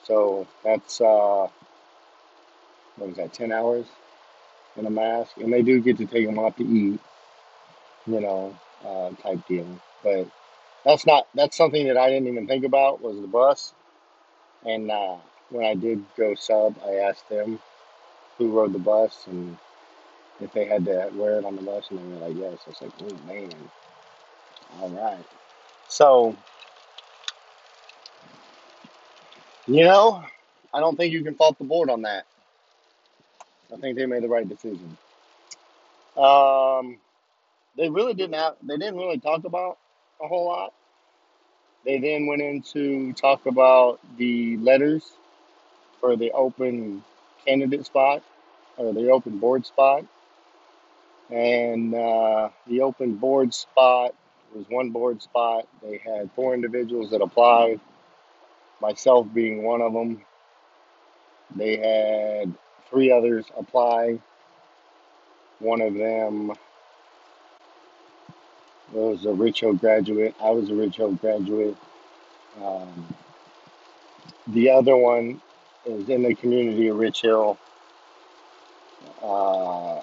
So 0.05 0.47
that's 0.65 1.01
uh, 1.01 1.49
what 3.01 3.11
is 3.11 3.17
that? 3.17 3.33
Ten 3.33 3.51
hours 3.51 3.87
in 4.77 4.87
a 4.87 4.91
mask, 4.91 5.37
and 5.39 5.53
they 5.53 5.63
do 5.63 5.81
get 5.81 5.97
to 5.99 6.07
take 6.07 6.27
them 6.27 6.39
off 6.39 6.57
to 6.57 6.65
eat, 6.65 7.01
you 8.07 8.21
know, 8.21 8.55
uh, 8.87 9.11
type 9.23 9.45
deal. 9.49 9.67
But 10.05 10.27
that's 10.85 11.07
not 11.07 11.27
that's 11.35 11.57
something 11.57 11.87
that 11.89 11.97
I 11.97 12.11
didn't 12.11 12.29
even 12.29 12.47
think 12.47 12.65
about 12.65 13.01
was 13.01 13.21
the 13.21 13.27
bus. 13.27 13.73
And 14.65 14.91
uh, 14.91 15.17
when 15.51 15.65
I 15.65 15.75
did 15.75 16.05
go 16.17 16.35
sub, 16.35 16.77
I 16.87 16.97
asked 16.97 17.29
them 17.31 17.59
who 18.39 18.51
rode 18.51 18.75
the 18.75 18.79
bus, 18.79 19.27
and 19.27 19.57
if 20.41 20.53
they 20.53 20.67
had 20.67 20.85
to 20.85 21.11
wear 21.15 21.39
it 21.39 21.45
on 21.45 21.57
the 21.57 21.63
bus, 21.63 21.91
and 21.91 21.99
they 21.99 22.21
were 22.21 22.29
like, 22.29 22.37
yes. 22.37 22.59
I 22.67 22.71
was 22.71 22.83
like, 22.83 22.93
oh 23.03 23.27
man, 23.27 23.51
all 24.81 24.91
right. 24.91 25.25
So 25.89 26.37
you 29.67 29.85
know, 29.85 30.23
I 30.75 30.81
don't 30.81 30.97
think 30.97 31.13
you 31.13 31.23
can 31.23 31.35
fault 31.35 31.59
the 31.59 31.65
board 31.65 31.91
on 31.91 32.03
that. 32.03 32.27
I 33.73 33.77
think 33.77 33.97
they 33.97 34.07
made 34.07 34.23
the 34.23 34.29
right 34.29 34.49
decision. 34.49 34.97
Um, 36.17 36.99
they 37.77 37.89
really 37.89 38.15
didn't 38.15 38.35
have. 38.35 38.57
They 38.63 38.77
didn't 38.77 38.97
really 38.97 39.19
talk 39.19 39.45
about 39.45 39.79
a 40.23 40.27
whole 40.29 40.47
lot. 40.47 40.73
They 41.85 41.99
then 41.99 42.27
went 42.27 42.43
into 42.43 43.13
talk 43.15 43.47
about 43.47 44.01
the 44.19 44.57
letters 44.59 45.05
for 46.01 46.17
the 46.17 46.33
open 46.33 47.05
candidate 47.47 47.87
spot 47.87 48.23
or 48.77 48.93
the 48.93 49.11
open 49.11 49.39
board 49.39 49.65
spot, 49.65 50.05
and 51.31 51.95
uh, 51.95 52.51
the 52.67 52.83
open 52.83 53.15
board 53.15 53.55
spot 53.55 54.15
was 54.55 54.67
one 54.69 54.91
board 54.91 55.23
spot. 55.23 55.67
They 55.83 55.99
had 55.99 56.31
four 56.33 56.55
individuals 56.55 57.11
that 57.11 57.23
applied, 57.23 57.81
myself 58.81 59.27
being 59.33 59.63
one 59.63 59.81
of 59.81 59.93
them. 59.93 60.23
They 61.55 61.77
had 61.77 62.55
three 62.91 63.11
others 63.13 63.47
apply. 63.57 64.19
One 65.61 65.81
of 65.81 65.95
them 65.95 66.53
was 68.93 69.25
a 69.25 69.33
Rich 69.33 69.61
Hill 69.61 69.75
graduate. 69.75 70.35
I 70.41 70.51
was 70.51 70.71
a 70.71 70.75
Rich 70.75 70.97
Hill 70.97 71.13
graduate. 71.13 71.77
Um, 72.63 73.15
the 74.49 74.71
other 74.71 74.97
one 74.97 75.41
is 75.87 76.09
in 76.09 76.23
the 76.23 76.35
community 76.35 76.89
of 76.89 76.97
Rich 76.97 77.23
Hill. 77.23 77.59
Uh, 79.23 80.01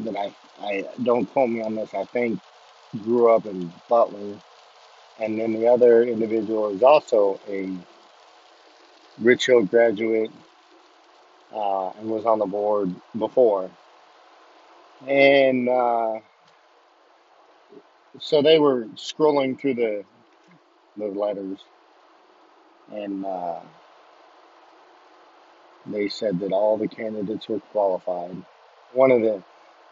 that 0.00 0.16
I, 0.16 0.34
I 0.60 0.86
don't 1.02 1.26
quote 1.26 1.48
me 1.48 1.62
on 1.62 1.74
this. 1.74 1.94
I 1.94 2.04
think 2.04 2.38
grew 3.04 3.34
up 3.34 3.46
in 3.46 3.72
Butler, 3.88 4.38
and 5.18 5.38
then 5.40 5.52
the 5.54 5.66
other 5.66 6.02
individual 6.04 6.68
is 6.74 6.82
also 6.82 7.40
a 7.48 7.70
Rich 9.20 9.46
Hill 9.46 9.64
graduate 9.64 10.30
uh, 11.54 11.90
and 11.90 12.08
was 12.08 12.26
on 12.26 12.38
the 12.38 12.46
board 12.46 12.94
before. 13.18 13.70
And 15.06 15.68
uh, 15.68 16.14
so 18.20 18.42
they 18.42 18.58
were 18.58 18.86
scrolling 18.96 19.58
through 19.60 19.74
the 19.74 20.04
the 20.96 21.06
letters, 21.06 21.58
and 22.92 23.24
uh, 23.26 23.60
they 25.86 26.08
said 26.08 26.40
that 26.40 26.52
all 26.52 26.76
the 26.78 26.88
candidates 26.88 27.48
were 27.48 27.60
qualified. 27.72 28.36
One 28.92 29.10
of 29.10 29.22
the 29.22 29.42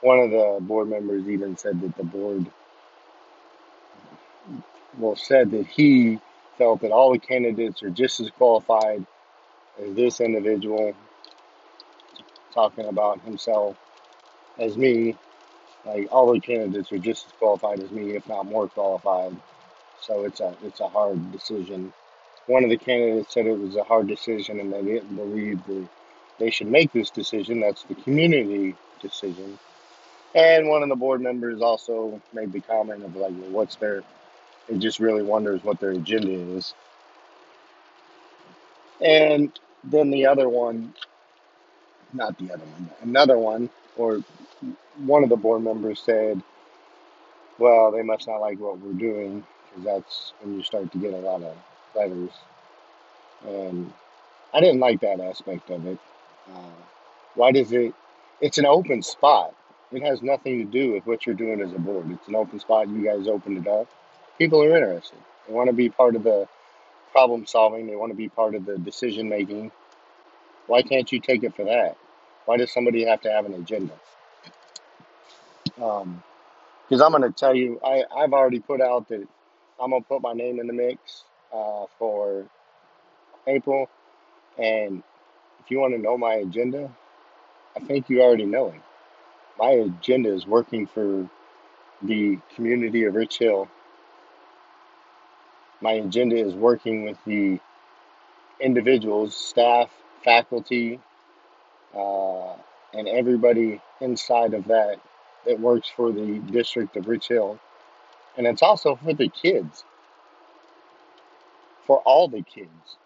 one 0.00 0.18
of 0.18 0.30
the 0.30 0.58
board 0.62 0.88
members 0.88 1.28
even 1.28 1.56
said 1.56 1.80
that 1.82 1.96
the 1.96 2.04
board 2.04 2.46
well 4.98 5.16
said 5.16 5.50
that 5.52 5.66
he 5.66 6.20
felt 6.58 6.80
that 6.82 6.92
all 6.92 7.12
the 7.12 7.18
candidates 7.18 7.82
are 7.82 7.90
just 7.90 8.20
as 8.20 8.30
qualified 8.30 9.06
as 9.82 9.94
this 9.94 10.20
individual 10.20 10.94
talking 12.54 12.86
about 12.86 13.20
himself 13.22 13.76
as 14.58 14.76
me. 14.76 15.16
Like 15.84 16.08
all 16.10 16.32
the 16.32 16.40
candidates 16.40 16.92
are 16.92 16.98
just 16.98 17.26
as 17.26 17.32
qualified 17.38 17.80
as 17.80 17.90
me, 17.90 18.12
if 18.16 18.26
not 18.28 18.46
more 18.46 18.68
qualified. 18.68 19.36
So 20.00 20.24
it's 20.24 20.40
a 20.40 20.54
it's 20.62 20.80
a 20.80 20.88
hard 20.88 21.32
decision. 21.32 21.92
One 22.46 22.64
of 22.64 22.70
the 22.70 22.76
candidates 22.78 23.32
said 23.34 23.46
it 23.46 23.58
was 23.58 23.76
a 23.76 23.84
hard 23.84 24.06
decision, 24.06 24.60
and 24.60 24.72
they 24.72 24.82
didn't 24.82 25.16
believe 25.16 25.64
that 25.66 25.88
they 26.38 26.50
should 26.50 26.68
make 26.68 26.92
this 26.92 27.10
decision. 27.10 27.60
That's 27.60 27.82
the 27.84 27.94
community 27.94 28.74
decision. 29.00 29.58
And 30.34 30.68
one 30.68 30.82
of 30.82 30.88
the 30.88 30.96
board 30.96 31.20
members 31.20 31.60
also 31.62 32.20
made 32.32 32.52
the 32.52 32.60
comment 32.60 33.04
of 33.04 33.14
like, 33.14 33.32
well, 33.32 33.50
what's 33.50 33.76
their? 33.76 34.02
It 34.68 34.78
just 34.78 35.00
really 35.00 35.22
wonders 35.22 35.62
what 35.62 35.80
their 35.80 35.90
agenda 35.90 36.32
is. 36.32 36.72
And 39.04 39.52
then 39.84 40.10
the 40.10 40.26
other 40.26 40.48
one, 40.48 40.94
not 42.12 42.38
the 42.38 42.52
other 42.52 42.64
one, 42.64 42.90
another 43.02 43.38
one, 43.38 43.70
or 43.96 44.20
one 44.98 45.22
of 45.22 45.28
the 45.28 45.36
board 45.36 45.62
members 45.62 46.00
said, 46.00 46.42
well, 47.58 47.92
they 47.92 48.02
must 48.02 48.26
not 48.26 48.38
like 48.38 48.58
what 48.58 48.78
we're 48.78 48.94
doing 48.94 49.44
because 49.68 49.84
that's 49.84 50.32
when 50.40 50.56
you 50.56 50.62
start 50.62 50.90
to 50.92 50.98
get 50.98 51.12
a 51.12 51.18
lot 51.18 51.42
of 51.42 51.56
letters. 51.94 52.30
And 53.46 53.92
I 54.52 54.60
didn't 54.60 54.80
like 54.80 55.00
that 55.00 55.20
aspect 55.20 55.70
of 55.70 55.86
it. 55.86 55.98
Uh, 56.52 56.82
why 57.34 57.52
does 57.52 57.72
it? 57.72 57.94
It's 58.40 58.58
an 58.58 58.66
open 58.66 59.02
spot. 59.02 59.54
It 59.92 60.02
has 60.02 60.22
nothing 60.22 60.58
to 60.58 60.64
do 60.64 60.92
with 60.92 61.06
what 61.06 61.26
you're 61.26 61.34
doing 61.34 61.60
as 61.60 61.72
a 61.72 61.78
board. 61.78 62.10
It's 62.10 62.28
an 62.28 62.34
open 62.36 62.58
spot. 62.58 62.88
You 62.88 63.04
guys 63.04 63.28
opened 63.28 63.58
it 63.66 63.70
up. 63.70 63.88
People 64.38 64.62
are 64.62 64.76
interested. 64.76 65.18
They 65.46 65.54
want 65.54 65.68
to 65.68 65.74
be 65.74 65.88
part 65.90 66.16
of 66.16 66.24
the 66.24 66.48
problem 67.14 67.46
solving. 67.46 67.88
They 67.88 67.96
want 67.96 68.12
to 68.12 68.16
be 68.18 68.28
part 68.30 68.56
of 68.56 68.66
the 68.66 68.78
decision 68.78 69.30
making. 69.30 69.72
Why 70.68 70.82
can't 70.82 71.10
you 71.12 71.20
take 71.20 71.44
it 71.44 71.56
for 71.56 71.64
that? 71.66 71.96
Why 72.46 72.58
does 72.58 72.72
somebody 72.72 73.06
have 73.06 73.22
to 73.22 73.30
have 73.32 73.46
an 73.46 73.54
agenda? 73.54 73.94
Um, 75.82 76.22
Because 76.88 77.02
I'm 77.02 77.12
going 77.12 77.24
to 77.24 77.32
tell 77.32 77.56
you, 77.56 77.80
I, 77.84 78.04
I've 78.16 78.34
already 78.34 78.60
put 78.60 78.80
out 78.80 79.08
that 79.08 79.26
I'm 79.82 79.90
going 79.90 80.02
to 80.04 80.08
put 80.08 80.22
my 80.22 80.34
name 80.34 80.60
in 80.60 80.68
the 80.68 80.74
mix 80.74 81.24
uh, 81.52 81.86
for 81.98 82.46
April. 83.46 83.88
And 84.58 85.02
if 85.64 85.70
you 85.70 85.80
want 85.80 85.94
to 85.94 86.00
know 86.00 86.18
my 86.18 86.34
agenda, 86.34 86.90
I 87.76 87.80
think 87.80 88.10
you 88.10 88.22
already 88.22 88.46
know 88.46 88.68
it. 88.68 88.82
My 89.58 89.70
agenda 89.72 90.32
is 90.34 90.46
working 90.46 90.86
for 90.86 91.28
the 92.02 92.38
community 92.56 93.04
of 93.04 93.14
Rich 93.14 93.38
Hill. 93.38 93.68
My 95.80 95.92
agenda 95.92 96.36
is 96.36 96.54
working 96.54 97.04
with 97.04 97.18
the 97.26 97.60
individuals, 98.60 99.36
staff, 99.36 99.90
faculty, 100.24 101.00
uh, 101.94 102.52
and 102.92 103.08
everybody 103.08 103.80
inside 104.00 104.54
of 104.54 104.66
that 104.66 104.98
that 105.46 105.60
works 105.60 105.88
for 105.88 106.12
the 106.12 106.38
district 106.38 106.96
of 106.96 107.06
Rich 107.08 107.28
Hill. 107.28 107.58
And 108.36 108.46
it's 108.46 108.62
also 108.62 108.96
for 108.96 109.12
the 109.12 109.28
kids, 109.28 109.84
for 111.86 112.00
all 112.00 112.28
the 112.28 112.42
kids, 112.42 112.96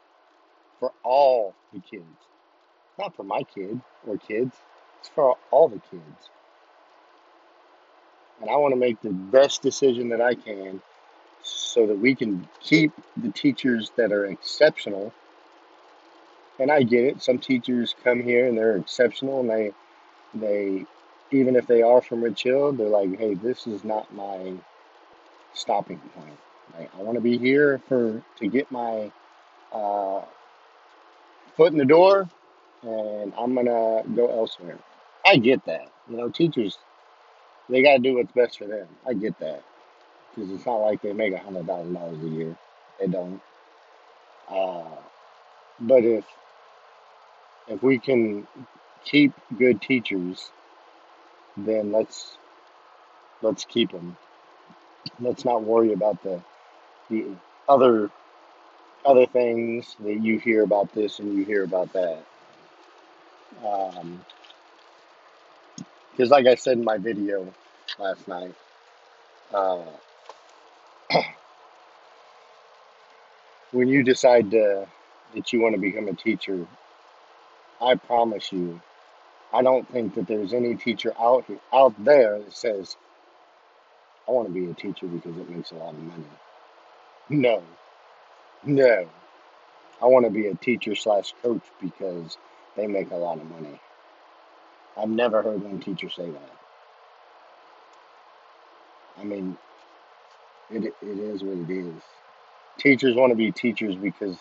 for 0.78 0.92
all 1.02 1.54
the 1.72 1.80
kids. 1.80 2.04
Not 2.98 3.14
for 3.16 3.24
my 3.24 3.42
kid 3.42 3.80
or 4.06 4.16
kids, 4.16 4.54
it's 5.00 5.08
for 5.08 5.36
all 5.50 5.68
the 5.68 5.80
kids. 5.90 6.30
And 8.40 8.50
I 8.50 8.56
want 8.56 8.72
to 8.72 8.78
make 8.78 9.00
the 9.00 9.10
best 9.10 9.62
decision 9.62 10.10
that 10.10 10.20
I 10.20 10.34
can 10.34 10.80
so 11.48 11.86
that 11.86 11.98
we 11.98 12.14
can 12.14 12.48
keep 12.60 12.92
the 13.16 13.30
teachers 13.30 13.90
that 13.96 14.12
are 14.12 14.26
exceptional. 14.26 15.12
And 16.58 16.70
I 16.70 16.82
get 16.82 17.04
it. 17.04 17.22
Some 17.22 17.38
teachers 17.38 17.94
come 18.02 18.22
here 18.22 18.48
and 18.48 18.56
they're 18.56 18.76
exceptional 18.76 19.40
and 19.40 19.50
they 19.50 19.72
they 20.34 20.86
even 21.30 21.56
if 21.56 21.66
they 21.66 21.82
are 21.82 22.00
from 22.00 22.22
Rich 22.22 22.44
Hill, 22.44 22.72
they're 22.72 22.88
like, 22.88 23.18
hey, 23.18 23.34
this 23.34 23.66
is 23.66 23.84
not 23.84 24.12
my 24.14 24.54
stopping 25.52 25.98
point. 26.14 26.38
Like, 26.76 26.90
I 26.98 27.02
want 27.02 27.16
to 27.16 27.20
be 27.20 27.36
here 27.36 27.80
for 27.86 28.22
to 28.38 28.48
get 28.48 28.70
my 28.70 29.12
uh, 29.72 30.22
foot 31.56 31.72
in 31.72 31.78
the 31.78 31.84
door, 31.84 32.28
and 32.82 33.32
I'm 33.36 33.54
gonna 33.54 34.02
go 34.14 34.28
elsewhere. 34.30 34.78
I 35.26 35.36
get 35.36 35.64
that. 35.66 35.90
You 36.08 36.16
know, 36.16 36.28
teachers 36.30 36.78
they 37.68 37.82
got 37.82 37.94
to 37.94 37.98
do 37.98 38.14
what's 38.14 38.32
best 38.32 38.58
for 38.58 38.66
them. 38.66 38.88
I 39.06 39.12
get 39.12 39.38
that 39.40 39.62
because 40.34 40.50
it's 40.50 40.66
not 40.66 40.76
like 40.76 41.02
they 41.02 41.12
make 41.12 41.34
a 41.34 41.38
hundred 41.38 41.66
thousand 41.66 41.94
dollars 41.94 42.22
a 42.22 42.28
year. 42.28 42.56
They 43.00 43.06
don't. 43.06 43.40
Uh, 44.50 44.96
but 45.80 46.04
if 46.04 46.24
if 47.68 47.82
we 47.82 47.98
can 47.98 48.46
keep 49.04 49.32
good 49.58 49.80
teachers, 49.80 50.50
then 51.56 51.92
let's 51.92 52.36
let's 53.42 53.64
keep 53.64 53.92
them. 53.92 54.16
Let's 55.20 55.44
not 55.44 55.62
worry 55.62 55.92
about 55.92 56.22
the 56.22 56.40
the 57.10 57.26
other 57.68 58.10
other 59.04 59.26
things 59.26 59.96
that 60.00 60.20
you 60.22 60.38
hear 60.38 60.62
about 60.62 60.92
this 60.92 61.18
and 61.18 61.36
you 61.36 61.44
hear 61.44 61.64
about 61.64 61.92
that. 61.92 62.22
Because, 66.12 66.30
like 66.30 66.46
I 66.46 66.54
said 66.56 66.78
in 66.78 66.84
my 66.84 66.98
video 66.98 67.46
last 67.98 68.26
night, 68.28 68.54
uh, 69.54 69.82
when 73.72 73.88
you 73.88 74.02
decide 74.02 74.50
to, 74.52 74.86
that 75.34 75.52
you 75.52 75.60
want 75.60 75.74
to 75.74 75.80
become 75.80 76.08
a 76.08 76.14
teacher, 76.14 76.66
I 77.80 77.94
promise 77.94 78.50
you, 78.52 78.80
I 79.52 79.62
don't 79.62 79.88
think 79.90 80.14
that 80.14 80.26
there's 80.26 80.52
any 80.52 80.74
teacher 80.74 81.12
out 81.18 81.44
here, 81.46 81.60
out 81.72 81.94
there 82.04 82.38
that 82.38 82.52
says, 82.52 82.96
"I 84.26 84.32
want 84.32 84.48
to 84.48 84.54
be 84.54 84.70
a 84.70 84.74
teacher 84.74 85.06
because 85.06 85.36
it 85.36 85.48
makes 85.48 85.70
a 85.70 85.76
lot 85.76 85.94
of 85.94 86.00
money." 86.00 86.24
No, 87.28 87.62
no. 88.64 89.08
I 90.00 90.06
want 90.06 90.24
to 90.26 90.30
be 90.30 90.46
a 90.46 90.54
teacher 90.54 90.94
slash 90.94 91.34
coach 91.42 91.62
because 91.80 92.38
they 92.76 92.86
make 92.86 93.10
a 93.10 93.16
lot 93.16 93.38
of 93.38 93.50
money. 93.50 93.80
I've 94.96 95.08
never 95.08 95.42
heard 95.42 95.62
one 95.62 95.80
teacher 95.80 96.08
say 96.08 96.30
that. 96.30 96.50
I 99.18 99.24
mean, 99.24 99.56
it, 100.70 100.84
it 100.84 101.18
is 101.18 101.42
what 101.42 101.58
it 101.58 101.70
is. 101.70 102.02
Teachers 102.78 103.14
want 103.16 103.30
to 103.30 103.36
be 103.36 103.52
teachers 103.52 103.96
because 103.96 104.38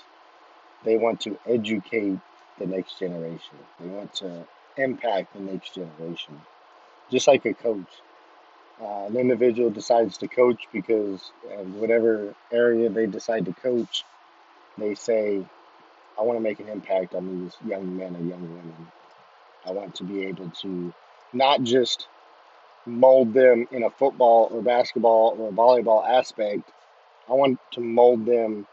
they 0.84 0.98
want 0.98 1.22
to 1.22 1.38
educate 1.46 2.20
the 2.60 2.66
next 2.66 3.00
generation. 3.00 3.58
They 3.80 3.88
want 3.88 4.14
to 4.16 4.46
impact 4.78 5.34
the 5.34 5.42
next 5.42 5.76
generation. 5.76 6.42
Just 7.10 7.28
like 7.28 7.46
a 7.46 7.54
coach. 7.54 7.88
Uh, 8.82 9.06
an 9.08 9.18
individual 9.18 9.72
decides 9.72 10.18
to 10.20 10.28
coach 10.28 10.68
because 10.72 11.32
whatever 11.78 12.36
area 12.52 12.90
they 12.90 13.08
decide 13.08 13.46
to 13.46 13.54
coach, 13.54 14.06
they 14.78 14.94
say, 14.94 15.44
I 16.20 16.22
want 16.22 16.38
to 16.38 16.44
make 16.44 16.60
an 16.60 16.70
impact 16.70 17.16
on 17.16 17.44
these 17.44 17.56
young 17.68 17.98
men 17.98 18.16
and 18.16 18.30
young 18.30 18.42
women. 18.42 18.92
I 19.66 19.72
want 19.72 19.96
to 19.96 20.04
be 20.04 20.26
able 20.26 20.50
to 20.62 20.94
not 21.34 21.64
just 21.64 22.08
mold 22.86 23.34
them 23.34 23.68
in 23.72 23.84
a 23.84 23.90
football 23.90 24.50
or 24.52 24.62
basketball 24.62 25.36
or 25.40 25.52
volleyball 25.52 26.08
aspect, 26.08 26.72
I 27.30 27.34
want 27.34 27.60
to 27.74 27.82
mold 27.82 28.26
them 28.26 28.68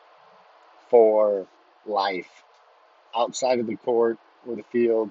for 0.88 1.46
life 1.86 2.44
outside 3.16 3.58
of 3.58 3.66
the 3.66 3.76
court 3.76 4.18
or 4.46 4.54
the 4.56 4.62
field, 4.64 5.10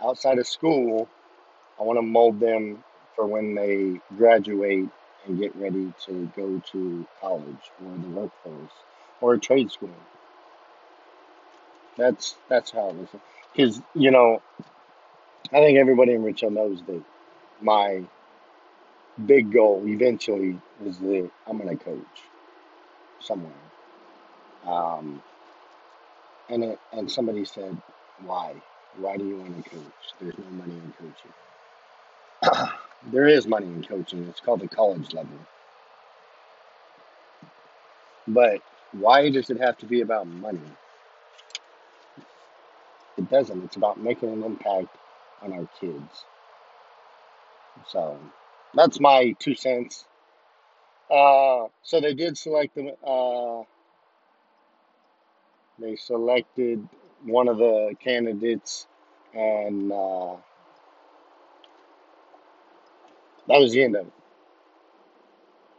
outside 0.00 0.38
of 0.38 0.46
school. 0.46 1.08
I 1.78 1.84
want 1.84 1.98
to 1.98 2.02
mold 2.02 2.40
them 2.40 2.82
for 3.14 3.26
when 3.26 3.54
they 3.54 4.00
graduate 4.16 4.88
and 5.26 5.38
get 5.38 5.54
ready 5.54 5.92
to 6.06 6.30
go 6.34 6.60
to 6.72 7.06
college 7.20 7.70
or 7.84 7.98
the 7.98 8.08
workforce 8.08 8.72
or 9.20 9.34
a 9.34 9.38
trade 9.38 9.70
school. 9.70 9.90
That's 11.96 12.36
that's 12.48 12.70
how 12.72 12.88
it 12.90 12.96
is. 12.96 13.08
Because 13.52 13.82
you 13.94 14.10
know, 14.10 14.42
I 15.52 15.60
think 15.60 15.78
everybody 15.78 16.14
in 16.14 16.24
Richmond 16.24 16.56
knows 16.56 16.82
that 16.86 17.02
my 17.60 18.02
big 19.24 19.52
goal 19.52 19.84
eventually 19.86 20.58
is 20.84 20.98
that 20.98 21.30
I'm 21.46 21.58
going 21.58 21.76
to 21.76 21.84
coach 21.84 22.22
somewhere. 23.22 23.52
Um, 24.66 25.22
and 26.48 26.64
it, 26.64 26.78
and 26.92 27.10
somebody 27.10 27.44
said, 27.44 27.80
why? 28.24 28.54
Why 28.98 29.16
do 29.16 29.24
you 29.24 29.38
want 29.38 29.64
to 29.64 29.70
coach? 29.70 29.82
There's 30.20 30.38
no 30.38 30.50
money 30.50 30.74
in 30.74 30.94
coaching. 32.42 32.70
there 33.12 33.28
is 33.28 33.46
money 33.46 33.66
in 33.66 33.82
coaching. 33.84 34.24
It's 34.28 34.40
called 34.40 34.60
the 34.60 34.68
college 34.68 35.14
level. 35.14 35.38
But 38.28 38.60
why 38.92 39.30
does 39.30 39.50
it 39.50 39.60
have 39.60 39.78
to 39.78 39.86
be 39.86 40.00
about 40.02 40.26
money? 40.26 40.60
It 43.18 43.30
doesn't. 43.30 43.64
It's 43.64 43.76
about 43.76 44.00
making 44.00 44.30
an 44.32 44.42
impact 44.44 44.88
on 45.42 45.52
our 45.52 45.66
kids. 45.80 46.24
So 47.88 48.18
that's 48.74 49.00
my 49.00 49.34
two 49.38 49.54
cents. 49.54 50.04
Uh, 51.12 51.68
so 51.82 52.00
they 52.00 52.14
did 52.14 52.38
select 52.38 52.74
them. 52.74 52.90
Uh, 53.06 53.64
they 55.78 55.96
selected 55.96 56.88
one 57.24 57.48
of 57.48 57.58
the 57.58 57.94
candidates, 58.02 58.86
and 59.34 59.92
uh, 59.92 60.36
that 63.48 63.60
was 63.60 63.72
the 63.72 63.84
end 63.84 63.96
of 63.96 64.06
it. 64.06 64.12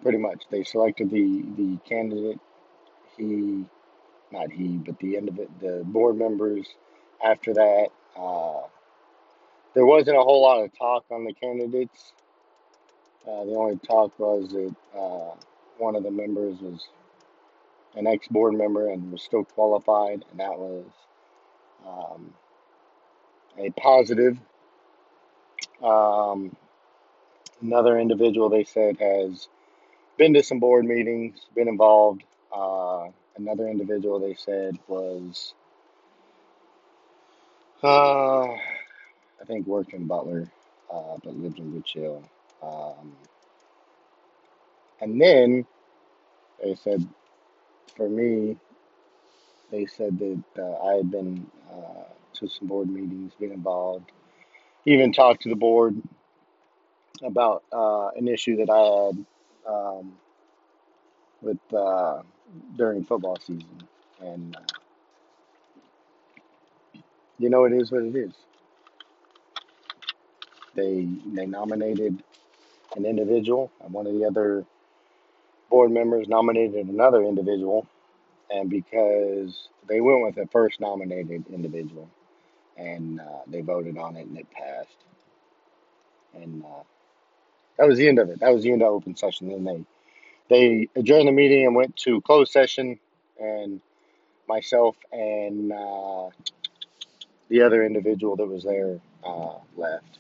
Pretty 0.04 0.20
much, 0.20 0.44
they 0.52 0.64
selected 0.64 1.10
the 1.10 1.44
the 1.58 1.78
candidate. 1.90 2.40
He, 3.18 3.66
not 4.32 4.52
he, 4.52 4.78
but 4.78 5.00
the 5.00 5.18
end 5.18 5.30
of 5.30 5.40
it. 5.40 5.50
The 5.62 5.84
board 5.86 6.18
members. 6.18 6.68
After 7.24 7.54
that, 7.54 7.88
uh, 8.20 8.68
there 9.74 9.86
wasn't 9.86 10.18
a 10.18 10.22
whole 10.22 10.42
lot 10.44 10.64
of 10.64 10.78
talk 10.78 11.06
on 11.12 11.26
the 11.26 11.34
candidates. 11.34 12.14
Uh, 13.28 13.46
the 13.46 13.56
only 13.56 13.78
talk 13.78 14.18
was 14.20 14.50
that 14.52 14.76
uh, 14.98 15.36
one 15.78 15.96
of 15.96 16.04
the 16.04 16.12
members 16.12 16.60
was 16.60 16.88
an 17.96 18.08
ex 18.08 18.28
board 18.28 18.54
member 18.54 18.90
and 18.90 19.12
was 19.12 19.22
still 19.24 19.46
qualified, 19.46 20.26
and 20.32 20.40
that 20.40 20.58
was 20.58 20.86
um, 21.88 22.34
a 23.58 23.70
positive. 23.72 24.38
Um, 25.82 26.56
another 27.62 27.98
individual 27.98 28.50
they 28.50 28.64
said 28.64 28.98
has 29.00 29.48
been 30.18 30.34
to 30.34 30.44
some 30.44 30.60
board 30.60 30.86
meetings, 30.86 31.40
been 31.56 31.68
involved. 31.68 32.24
Uh, 32.56 33.08
another 33.38 33.68
individual 33.68 34.20
they 34.20 34.36
said 34.36 34.78
was, 34.88 35.54
uh, 37.84 38.44
I 38.52 39.46
think, 39.46 39.66
worked 39.66 39.94
in 39.94 40.08
Butler, 40.08 40.50
uh, 40.92 41.18
but 41.24 41.36
lived 41.36 41.60
in 41.60 41.84
Hill. 41.88 42.24
Um, 42.64 43.14
and 45.02 45.20
then 45.20 45.66
they 46.64 46.76
said, 46.76 47.08
for 47.96 48.10
me, 48.10 48.58
they 49.72 49.86
said 49.86 50.18
that 50.20 50.44
uh, 50.60 50.88
I 50.88 50.94
had 50.96 51.12
been 51.12 51.46
uh, 51.72 52.04
to 52.36 52.48
some 52.48 52.68
board 52.68 52.90
meetings, 52.90 53.34
been 53.40 53.52
involved, 53.52 54.12
even 54.86 55.12
talked 55.12 55.44
to 55.44 55.50
the 55.50 55.56
board 55.56 56.02
about 57.24 57.64
uh, 57.72 58.10
an 58.10 58.28
issue 58.28 58.58
that 58.58 58.70
I 58.70 59.08
had 59.08 59.26
um, 59.74 60.14
with 61.42 61.60
uh, 61.74 62.22
during 62.78 63.04
football 63.04 63.38
season, 63.40 63.88
and 64.22 64.56
uh, 64.56 64.60
you 67.40 67.50
know 67.50 67.66
it 67.66 67.74
is 67.74 67.92
what 67.92 68.04
it 68.04 68.16
is. 68.16 68.34
They 70.76 71.08
they 71.34 71.46
nominated 71.46 72.24
an 72.96 73.06
individual, 73.06 73.72
and 73.84 73.94
one 73.94 74.08
of 74.08 74.14
the 74.14 74.26
other 74.26 74.66
board 75.70 75.92
members 75.92 76.28
nominated 76.28 76.88
another 76.88 77.24
individual, 77.24 77.88
and 78.52 78.70
because 78.70 79.68
they 79.88 80.02
went 80.02 80.24
with 80.24 80.36
the 80.36 80.48
first 80.52 80.80
nominated 80.80 81.46
individual, 81.52 82.10
and 82.78 83.20
uh, 83.20 83.42
they 83.48 83.62
voted 83.62 83.98
on 83.98 84.16
it, 84.16 84.28
and 84.28 84.38
it 84.38 84.48
passed, 84.52 84.98
and 86.36 86.64
uh, 86.64 86.84
that 87.78 87.88
was 87.88 87.98
the 87.98 88.08
end 88.08 88.20
of 88.20 88.30
it. 88.30 88.40
That 88.40 88.54
was 88.54 88.64
the 88.64 88.72
end 88.72 88.82
of 88.82 88.90
open 88.90 89.16
session. 89.16 89.50
Then 89.50 89.64
they 89.64 89.86
they 90.50 90.90
adjourned 90.96 91.28
the 91.28 91.32
meeting 91.32 91.66
and 91.66 91.76
went 91.76 91.96
to 91.98 92.22
closed 92.22 92.52
session, 92.52 93.00
and 93.40 93.82
myself 94.48 94.96
and 95.12 95.72
uh, 95.72 96.30
the 97.50 97.62
other 97.62 97.84
individual 97.86 98.36
that 98.36 98.46
was 98.46 98.64
there 98.64 99.00
uh, 99.24 99.56
left. 99.76 100.18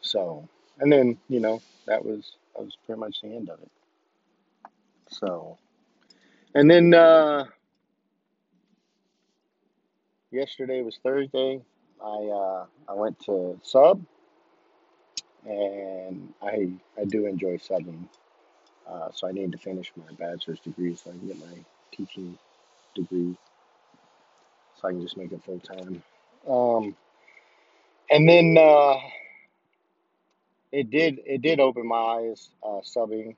So, 0.00 0.48
and 0.80 0.92
then 0.92 1.18
you 1.28 1.40
know 1.40 1.60
that 1.86 2.04
was 2.04 2.32
that 2.54 2.64
was 2.64 2.76
pretty 2.86 3.00
much 3.00 3.20
the 3.22 3.28
end 3.28 3.50
of 3.50 3.60
it. 3.60 3.70
So, 5.10 5.58
and 6.54 6.70
then 6.70 6.94
uh, 6.94 7.44
yesterday 10.30 10.82
was 10.82 10.98
Thursday. 11.02 11.60
I 12.02 12.06
uh, 12.06 12.66
I 12.88 12.94
went 12.94 13.18
to 13.26 13.58
sub, 13.62 14.02
and 15.46 16.32
I 16.42 16.70
I 16.98 17.04
do 17.04 17.26
enjoy 17.26 17.56
subbing. 17.58 18.08
Uh, 18.88 19.10
so 19.12 19.28
I 19.28 19.32
need 19.32 19.52
to 19.52 19.58
finish 19.58 19.92
my 19.96 20.12
bachelor's 20.14 20.60
degree 20.60 20.94
so 20.94 21.10
I 21.10 21.18
can 21.18 21.28
get 21.28 21.38
my 21.38 21.58
teaching 21.92 22.38
degree, 22.94 23.36
so 24.80 24.88
I 24.88 24.92
can 24.92 25.02
just 25.02 25.16
make 25.16 25.32
it 25.32 25.42
full 25.44 25.60
time. 25.60 26.02
Um, 26.48 26.96
and 28.10 28.28
then 28.28 28.56
uh, 28.58 28.94
it 30.72 30.90
did 30.90 31.20
it 31.24 31.42
did 31.42 31.60
open 31.60 31.86
my 31.86 31.96
eyes 31.96 32.50
uh, 32.62 32.80
subbing 32.82 33.34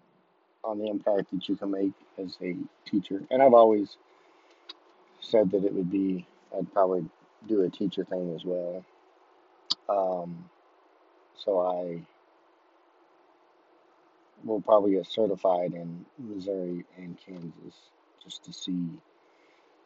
on 0.64 0.78
the 0.78 0.88
impact 0.88 1.30
that 1.32 1.48
you 1.48 1.56
can 1.56 1.70
make 1.70 1.92
as 2.18 2.36
a 2.42 2.56
teacher. 2.88 3.22
And 3.30 3.42
I've 3.42 3.54
always 3.54 3.96
said 5.20 5.50
that 5.52 5.64
it 5.64 5.72
would 5.72 5.90
be 5.90 6.26
I'd 6.56 6.72
probably 6.72 7.06
do 7.46 7.62
a 7.62 7.70
teacher 7.70 8.04
thing 8.04 8.34
as 8.34 8.44
well. 8.44 8.84
Um, 9.88 10.50
so 11.36 11.60
I 11.60 12.02
will 14.44 14.60
probably 14.60 14.92
get 14.92 15.06
certified 15.06 15.72
in 15.74 16.04
Missouri 16.18 16.84
and 16.96 17.16
Kansas 17.24 17.74
just 18.24 18.44
to 18.44 18.52
see 18.52 18.88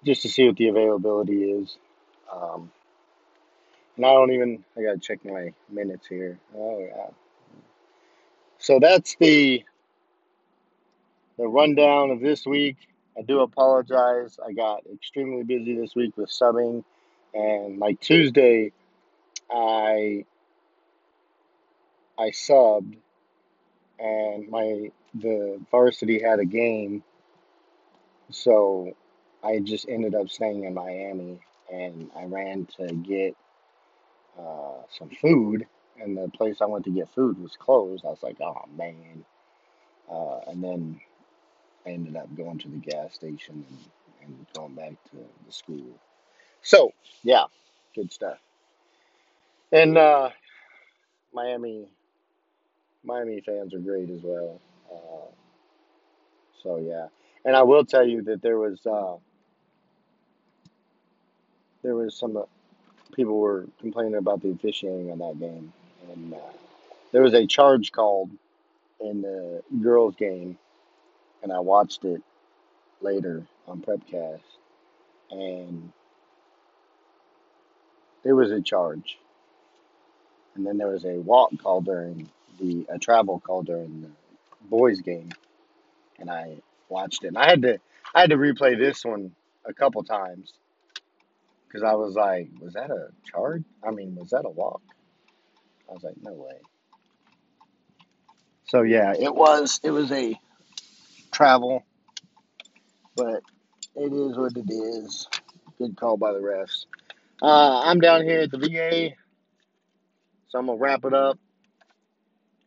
just 0.04 0.22
to 0.22 0.28
see 0.28 0.46
what 0.46 0.56
the 0.56 0.68
availability 0.68 1.44
is. 1.44 1.76
Um, 2.32 2.70
and 3.96 4.06
I 4.06 4.12
don't 4.12 4.32
even 4.32 4.64
I 4.76 4.82
gotta 4.82 4.98
check 4.98 5.24
my 5.24 5.52
minutes 5.70 6.06
here. 6.06 6.38
Oh 6.56 6.80
yeah. 6.80 7.23
So 8.64 8.78
that's 8.80 9.14
the 9.20 9.62
the 11.36 11.46
rundown 11.46 12.10
of 12.10 12.20
this 12.20 12.46
week. 12.46 12.78
I 13.18 13.20
do 13.20 13.40
apologize. 13.40 14.38
I 14.42 14.54
got 14.54 14.84
extremely 14.90 15.42
busy 15.42 15.76
this 15.78 15.94
week 15.94 16.16
with 16.16 16.30
subbing, 16.30 16.82
and 17.34 17.78
like 17.78 18.00
Tuesday, 18.00 18.72
I 19.50 20.24
I 22.18 22.30
subbed, 22.30 22.96
and 23.98 24.48
my 24.48 24.90
the 25.12 25.60
varsity 25.70 26.22
had 26.22 26.38
a 26.38 26.46
game, 26.46 27.04
so 28.30 28.96
I 29.42 29.58
just 29.58 29.90
ended 29.90 30.14
up 30.14 30.30
staying 30.30 30.64
in 30.64 30.72
Miami, 30.72 31.38
and 31.70 32.10
I 32.16 32.24
ran 32.24 32.66
to 32.78 32.94
get 32.94 33.36
uh, 34.38 34.84
some 34.98 35.10
food, 35.20 35.66
and 36.00 36.16
the 36.16 36.28
place 36.28 36.58
I 36.60 36.66
went 36.66 36.84
to 36.86 36.90
get 36.90 37.14
food 37.14 37.38
was 37.40 37.56
closed. 37.56 38.04
I 38.04 38.10
was 38.10 38.22
like, 38.22 38.40
oh 38.40 38.64
man. 38.76 39.24
Uh, 40.10 40.40
and 40.48 40.62
then 40.62 41.00
I 41.86 41.90
ended 41.90 42.16
up 42.16 42.34
going 42.36 42.58
to 42.58 42.68
the 42.68 42.76
gas 42.76 43.14
station 43.14 43.64
and, 43.68 43.78
and 44.22 44.46
going 44.54 44.74
back 44.74 44.92
to 45.10 45.16
the 45.46 45.52
school. 45.52 45.98
So, 46.62 46.92
yeah, 47.22 47.44
good 47.94 48.12
stuff. 48.12 48.38
And 49.72 49.98
uh, 49.98 50.30
Miami, 51.32 51.88
Miami 53.02 53.40
fans 53.40 53.74
are 53.74 53.78
great 53.78 54.10
as 54.10 54.20
well. 54.22 54.60
Uh, 54.92 55.32
so 56.62 56.78
yeah, 56.78 57.08
and 57.44 57.56
I 57.56 57.62
will 57.62 57.84
tell 57.84 58.06
you 58.06 58.22
that 58.22 58.40
there 58.40 58.58
was 58.58 58.86
uh, 58.86 59.16
there 61.82 61.94
was 61.94 62.14
some 62.16 62.36
uh, 62.36 62.42
people 63.14 63.38
were 63.38 63.66
complaining 63.80 64.14
about 64.14 64.42
the 64.42 64.50
officiating 64.50 65.10
on 65.10 65.18
that 65.18 65.38
game, 65.38 65.72
and 66.14 66.34
uh, 66.34 66.38
there 67.12 67.22
was 67.22 67.34
a 67.34 67.46
charge 67.46 67.92
called 67.92 68.30
in 69.00 69.22
the 69.22 69.62
girls' 69.82 70.16
game, 70.16 70.58
and 71.42 71.52
I 71.52 71.60
watched 71.60 72.04
it 72.04 72.22
later 73.00 73.42
on 73.66 73.82
Prepcast, 73.82 74.40
and 75.30 75.92
there 78.22 78.36
was 78.36 78.50
a 78.50 78.60
charge, 78.60 79.18
and 80.54 80.66
then 80.66 80.78
there 80.78 80.88
was 80.88 81.04
a 81.04 81.18
walk 81.18 81.52
call 81.62 81.80
during 81.80 82.28
the 82.60 82.86
a 82.88 82.98
travel 82.98 83.40
call 83.40 83.62
during 83.62 84.02
the 84.02 84.10
boys' 84.68 85.00
game, 85.00 85.30
and 86.18 86.30
I 86.30 86.56
watched 86.88 87.24
it. 87.24 87.28
And 87.28 87.38
I 87.38 87.48
had 87.48 87.62
to 87.62 87.78
I 88.14 88.20
had 88.20 88.30
to 88.30 88.36
replay 88.36 88.78
this 88.78 89.04
one 89.04 89.34
a 89.64 89.72
couple 89.72 90.02
times 90.04 90.52
because 91.66 91.82
I 91.82 91.94
was 91.94 92.14
like, 92.14 92.48
was 92.60 92.74
that 92.74 92.90
a 92.90 93.08
charge? 93.24 93.64
I 93.82 93.90
mean, 93.90 94.14
was 94.14 94.30
that 94.30 94.44
a 94.44 94.50
walk? 94.50 94.82
I 95.88 95.92
was 95.94 96.02
like, 96.04 96.16
no 96.22 96.32
way. 96.34 96.56
So 98.66 98.82
yeah, 98.82 99.14
it 99.18 99.34
was 99.34 99.80
it 99.82 99.90
was 99.90 100.10
a 100.12 100.38
travel, 101.32 101.84
but 103.16 103.42
it 103.96 104.12
is 104.12 104.36
what 104.36 104.56
it 104.56 104.70
is. 104.72 105.28
Good 105.78 105.96
call 105.96 106.16
by 106.16 106.32
the 106.32 106.40
refs. 106.40 106.86
Uh, 107.42 107.82
I'm 107.84 108.00
down 108.00 108.22
here 108.22 108.40
at 108.42 108.50
the 108.50 108.58
VA, 108.58 109.14
so 110.48 110.58
I'm 110.58 110.66
gonna 110.66 110.78
wrap 110.78 111.04
it 111.04 111.14
up. 111.14 111.38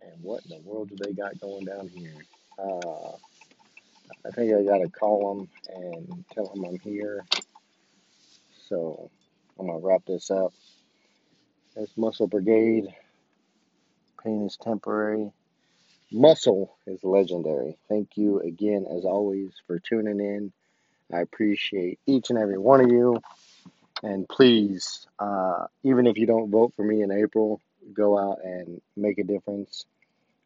And 0.02 0.24
what 0.24 0.44
in 0.46 0.52
the 0.52 0.62
world 0.70 0.90
do 0.90 0.96
they 1.04 1.14
got 1.14 1.40
going 1.40 1.66
down 1.66 1.90
here? 1.90 2.16
Uh, 2.60 3.14
I 4.26 4.32
think 4.36 4.54
I 4.54 4.64
gotta 4.64 4.90
call 4.90 5.36
them 5.36 5.50
and 5.76 6.26
tell 6.34 6.48
them 6.48 6.66
I'm 6.66 6.80
here. 6.80 7.26
So 8.70 9.10
I'm 9.60 9.68
gonna 9.68 9.80
wrap 9.80 10.06
this 10.06 10.32
up. 10.32 10.54
That's 11.76 11.98
Muscle 11.98 12.28
Brigade. 12.28 12.88
Pain 14.24 14.46
is 14.46 14.58
temporary. 14.58 15.32
Muscle 16.12 16.76
is 16.86 17.04
legendary. 17.04 17.78
Thank 17.90 18.18
you 18.18 18.40
again, 18.40 18.86
as 18.90 19.06
always, 19.06 19.52
for 19.68 19.80
tuning 19.80 20.20
in. 20.20 20.54
I 21.14 21.20
appreciate 21.22 22.00
each 22.06 22.30
and 22.30 22.40
every 22.40 22.58
one 22.58 22.82
of 22.82 22.90
you. 22.90 23.22
And 24.04 24.28
please, 24.28 25.08
uh, 25.20 25.68
even 25.84 26.08
if 26.08 26.18
you 26.18 26.28
don't 26.28 26.52
vote 26.52 26.74
for 26.76 26.84
me 26.84 27.02
in 27.02 27.12
April, 27.12 27.62
go 27.94 28.18
out 28.18 28.40
and 28.44 28.82
make 28.96 29.18
a 29.18 29.24
difference 29.24 29.86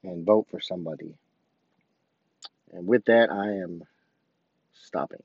and 0.03 0.25
vote 0.25 0.47
for 0.49 0.59
somebody. 0.59 1.15
And 2.73 2.87
with 2.87 3.05
that, 3.05 3.31
I 3.31 3.63
am 3.63 3.83
stopping. 4.73 5.23